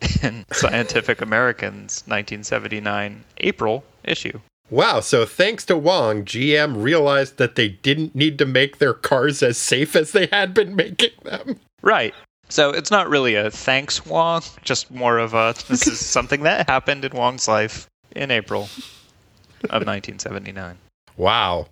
[0.22, 4.38] in Scientific American's 1979 April issue.
[4.70, 9.42] Wow, so thanks to Wong, GM realized that they didn't need to make their cars
[9.42, 11.58] as safe as they had been making them.
[11.82, 12.14] Right.
[12.48, 16.68] So it's not really a thanks Wong, just more of a this is something that
[16.68, 18.62] happened in Wong's life in April
[19.64, 20.78] of 1979.
[21.16, 21.66] Wow.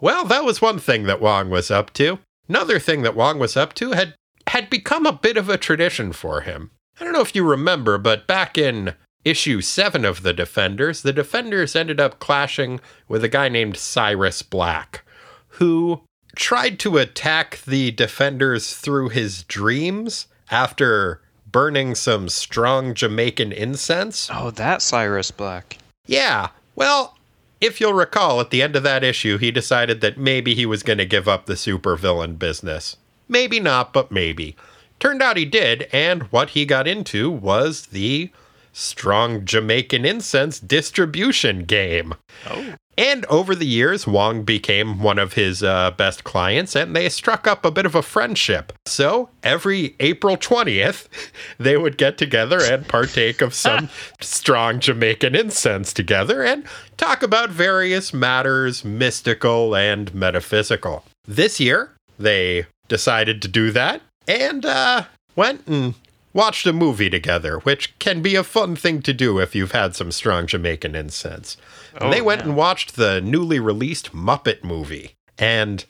[0.00, 2.18] Well, that was one thing that Wong was up to.
[2.48, 4.14] Another thing that Wong was up to had
[4.48, 6.70] had become a bit of a tradition for him.
[7.00, 8.94] I don't know if you remember, but back in
[9.24, 14.42] issue 7 of The Defenders, the Defenders ended up clashing with a guy named Cyrus
[14.42, 15.02] Black,
[15.48, 16.02] who
[16.36, 21.20] tried to attack the Defenders through his dreams after
[21.50, 24.28] burning some strong Jamaican incense.
[24.32, 25.78] Oh, that Cyrus Black.
[26.06, 26.48] Yeah.
[26.74, 27.16] Well,
[27.60, 30.82] if you'll recall, at the end of that issue, he decided that maybe he was
[30.82, 32.96] going to give up the supervillain business.
[33.28, 34.56] Maybe not, but maybe.
[34.98, 38.30] Turned out he did, and what he got into was the
[38.74, 42.14] strong Jamaican incense distribution game.
[42.46, 42.74] Oh.
[42.96, 47.46] And over the years, Wong became one of his uh, best clients, and they struck
[47.46, 48.72] up a bit of a friendship.
[48.86, 51.08] So every April 20th,
[51.58, 53.88] they would get together and partake of some
[54.20, 56.64] strong Jamaican incense together and
[56.96, 61.04] talk about various matters, mystical and metaphysical.
[61.26, 65.94] This year, they decided to do that and uh, went and
[66.34, 69.96] watched a movie together, which can be a fun thing to do if you've had
[69.96, 71.56] some strong Jamaican incense.
[71.94, 72.48] And Oh, they went man.
[72.48, 75.14] and watched the newly released Muppet movie.
[75.38, 75.84] And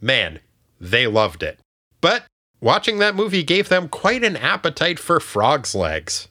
[0.00, 0.38] man,
[0.80, 1.58] they loved it.
[2.00, 2.24] But
[2.60, 6.28] watching that movie gave them quite an appetite for frog's legs.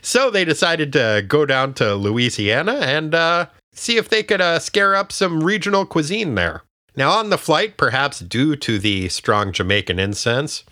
[0.00, 4.58] So they decided to go down to Louisiana and uh, see if they could uh,
[4.60, 6.62] scare up some regional cuisine there.
[6.96, 10.64] Now, on the flight, perhaps due to the strong Jamaican incense,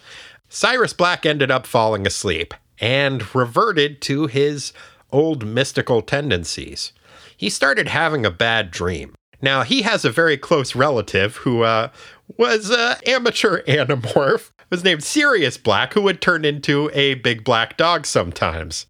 [0.56, 4.72] Cyrus Black ended up falling asleep and reverted to his
[5.12, 6.94] old mystical tendencies.
[7.36, 9.14] He started having a bad dream.
[9.42, 11.90] Now, he has a very close relative who uh,
[12.38, 14.50] was an amateur animorph.
[14.70, 18.86] was named Sirius Black, who would turn into a big black dog sometimes.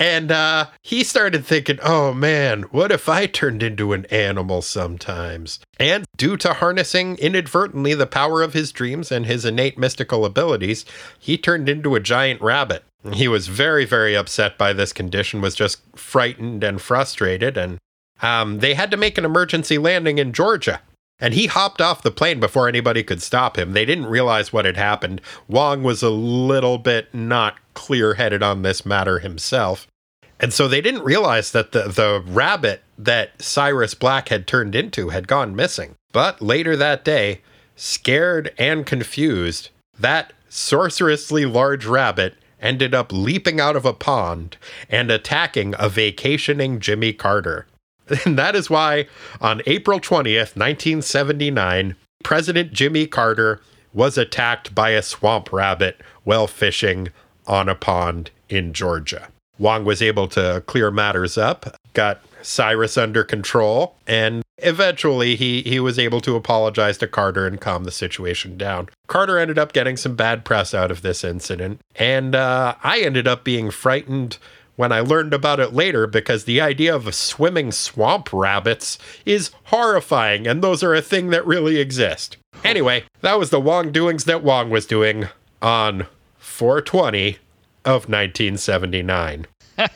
[0.00, 5.60] And uh, he started thinking, oh man, what if I turned into an animal sometimes?
[5.78, 10.86] And due to harnessing inadvertently the power of his dreams and his innate mystical abilities,
[11.18, 12.82] he turned into a giant rabbit.
[13.12, 17.78] He was very, very upset by this condition, was just frightened and frustrated, and
[18.22, 20.80] um, they had to make an emergency landing in Georgia.
[21.20, 23.72] And he hopped off the plane before anybody could stop him.
[23.72, 25.20] They didn't realize what had happened.
[25.48, 29.86] Wong was a little bit not clear headed on this matter himself.
[30.40, 35.10] And so they didn't realize that the, the rabbit that Cyrus Black had turned into
[35.10, 35.96] had gone missing.
[36.12, 37.42] But later that day,
[37.76, 39.68] scared and confused,
[39.98, 44.56] that sorcerously large rabbit ended up leaping out of a pond
[44.88, 47.66] and attacking a vacationing Jimmy Carter.
[48.24, 49.06] And that is why
[49.40, 51.94] on April 20th, 1979,
[52.24, 53.60] President Jimmy Carter
[53.92, 57.10] was attacked by a swamp rabbit while fishing
[57.46, 59.28] on a pond in Georgia.
[59.60, 65.78] Wong was able to clear matters up, got Cyrus under control, and eventually he, he
[65.78, 68.88] was able to apologize to Carter and calm the situation down.
[69.06, 73.28] Carter ended up getting some bad press out of this incident, and uh, I ended
[73.28, 74.38] up being frightened
[74.76, 78.96] when I learned about it later because the idea of swimming swamp rabbits
[79.26, 82.38] is horrifying, and those are a thing that really exist.
[82.64, 85.28] Anyway, that was the Wong doings that Wong was doing
[85.60, 86.06] on
[86.38, 87.36] 420
[87.84, 89.46] of 1979.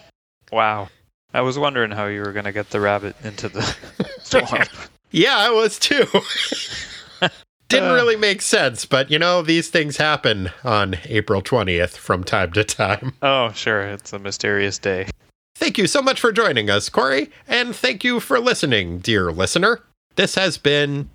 [0.52, 0.88] Wow.
[1.32, 3.62] I was wondering how you were going to get the rabbit into the
[4.22, 4.68] swamp.
[5.10, 6.06] Yeah, I was too.
[7.68, 7.94] Didn't Uh.
[7.94, 12.62] really make sense, but you know, these things happen on April 20th from time to
[12.62, 13.14] time.
[13.22, 13.82] oh, sure.
[13.82, 15.08] It's a mysterious day.
[15.56, 19.80] Thank you so much for joining us, Corey, and thank you for listening, dear listener.
[20.16, 21.08] This has been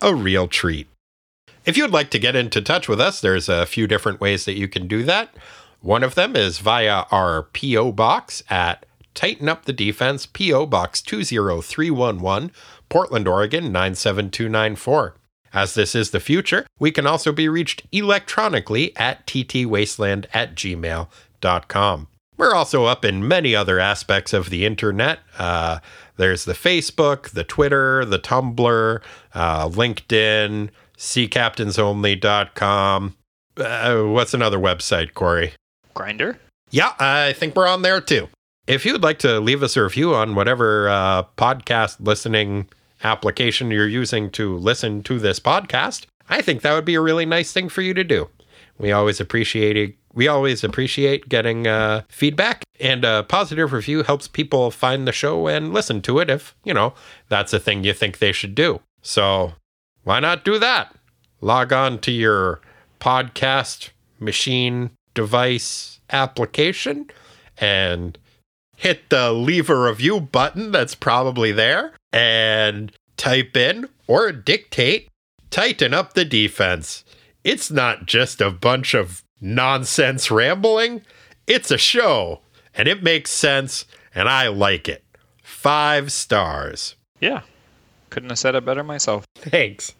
[0.00, 0.86] a real treat.
[1.66, 4.54] If you'd like to get into touch with us, there's a few different ways that
[4.56, 5.34] you can do that.
[5.82, 7.90] One of them is via our P.O.
[7.92, 10.66] Box at Tighten Up the Defense, P.O.
[10.66, 12.52] Box 20311,
[12.88, 15.16] Portland, Oregon 97294.
[15.52, 22.08] As this is the future, we can also be reached electronically at ttwasteland at gmail.com.
[22.38, 25.18] We're also up in many other aspects of the internet.
[25.36, 25.80] Uh,
[26.16, 29.02] there's the Facebook, the Twitter, the Tumblr,
[29.34, 33.16] uh, LinkedIn, seacaptainsonly.com.
[33.56, 35.54] Uh, what's another website, Corey?
[35.94, 36.38] Grindr?
[36.70, 38.28] Yeah, I think we're on there too.
[38.66, 42.68] If you'd like to leave us a review on whatever uh, podcast listening
[43.02, 47.26] application you're using to listen to this podcast, I think that would be a really
[47.26, 48.30] nice thing for you to do.
[48.78, 49.96] We always appreciate it.
[50.14, 55.46] We always appreciate getting uh, feedback, and a positive review helps people find the show
[55.48, 56.94] and listen to it if, you know,
[57.28, 58.80] that's a thing you think they should do.
[59.00, 59.54] So
[60.04, 60.94] why not do that?
[61.40, 62.60] Log on to your
[63.00, 63.90] podcast
[64.20, 67.10] machine device application
[67.58, 68.18] and
[68.76, 75.08] hit the leave a review button that's probably there and type in or dictate
[75.50, 77.04] tighten up the defense.
[77.44, 81.02] It's not just a bunch of nonsense rambling,
[81.46, 82.40] it's a show
[82.74, 83.84] and it makes sense
[84.14, 85.04] and I like it.
[85.42, 86.96] Five stars.
[87.20, 87.42] Yeah.
[88.10, 89.24] Couldn't have said it better myself.
[89.36, 89.94] Thanks.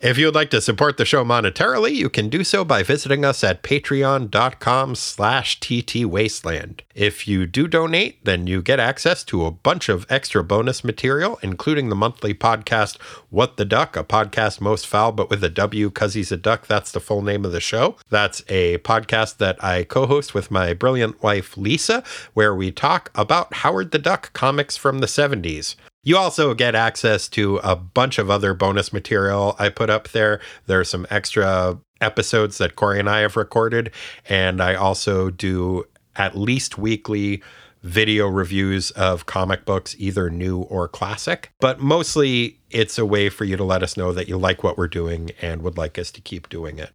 [0.00, 3.24] If you would like to support the show monetarily, you can do so by visiting
[3.24, 6.82] us at patreon.com slash ttwasteland.
[6.94, 11.40] If you do donate, then you get access to a bunch of extra bonus material,
[11.42, 15.88] including the monthly podcast What the Duck, a podcast most foul but with a W
[15.88, 16.68] because he's a duck.
[16.68, 17.96] That's the full name of the show.
[18.08, 22.04] That's a podcast that I co-host with my brilliant wife, Lisa,
[22.34, 25.74] where we talk about Howard the Duck comics from the 70s.
[26.08, 30.40] You also get access to a bunch of other bonus material I put up there.
[30.64, 33.90] There are some extra episodes that Corey and I have recorded,
[34.26, 35.84] and I also do
[36.16, 37.42] at least weekly
[37.82, 41.50] video reviews of comic books, either new or classic.
[41.60, 44.78] But mostly it's a way for you to let us know that you like what
[44.78, 46.90] we're doing and would like us to keep doing it.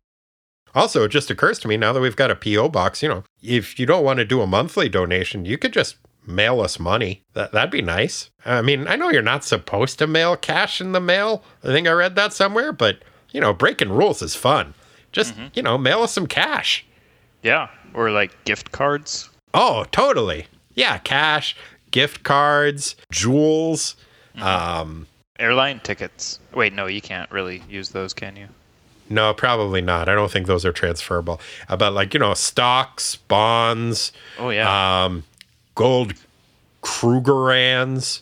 [0.74, 2.70] Also, it just occurs to me now that we've got a P.O.
[2.70, 5.98] box, you know, if you don't want to do a monthly donation, you could just
[6.26, 7.22] mail us money.
[7.34, 8.30] That that'd be nice.
[8.46, 11.44] I mean, I know you're not supposed to mail cash in the mail.
[11.64, 13.00] I think I read that somewhere, but
[13.32, 14.74] you know, breaking rules is fun.
[15.12, 16.86] Just, you know, mail us some cash.
[17.44, 17.68] Yeah.
[17.94, 19.30] Or like gift cards.
[19.54, 20.48] Oh, totally.
[20.76, 21.56] Yeah, cash,
[21.92, 23.96] gift cards, jewels.
[24.42, 25.06] Um,
[25.40, 26.40] Airline tickets.
[26.54, 28.48] Wait, no, you can't really use those, can you?
[29.10, 30.10] no, probably not.
[30.10, 31.40] I don't think those are transferable.
[31.70, 35.04] Uh, but like you know, stocks, bonds, Oh yeah.
[35.06, 35.24] um,
[35.76, 36.14] gold
[36.82, 38.22] Krugerrands.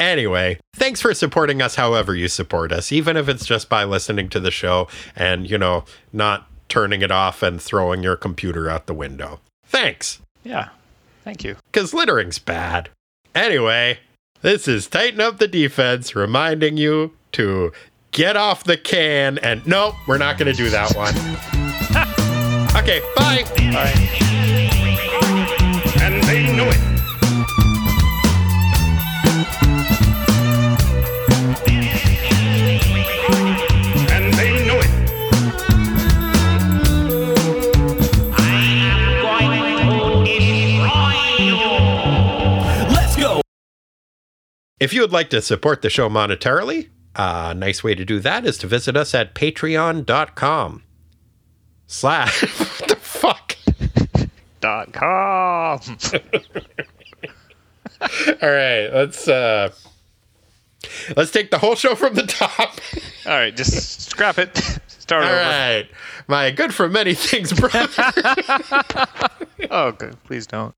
[0.00, 4.28] Anyway, thanks for supporting us however you support us, even if it's just by listening
[4.28, 8.86] to the show and, you know, not turning it off and throwing your computer out
[8.86, 9.40] the window.
[9.66, 10.70] Thanks, yeah.
[11.22, 11.56] Thank you.
[11.72, 12.90] because littering's bad.
[13.34, 14.00] Anyway,
[14.42, 17.72] this is Tighten Up the Defense reminding you to
[18.10, 21.14] get off the can and nope, we're not going to do that one.
[22.76, 23.42] okay, bye.
[23.72, 24.33] Bye.
[44.84, 48.44] If you would like to support the show monetarily, a nice way to do that
[48.44, 50.82] is to visit us at patreon.com
[51.86, 53.56] slash what the fuck
[54.60, 55.80] Dot com.
[58.42, 59.70] all right let's uh
[61.16, 62.78] let's take the whole show from the top
[63.26, 64.54] All right, just scrap it.
[64.86, 65.38] Start all over.
[65.40, 65.88] right
[66.28, 67.88] my good for many things brother
[69.70, 70.22] Oh, good.
[70.24, 70.74] Please don't.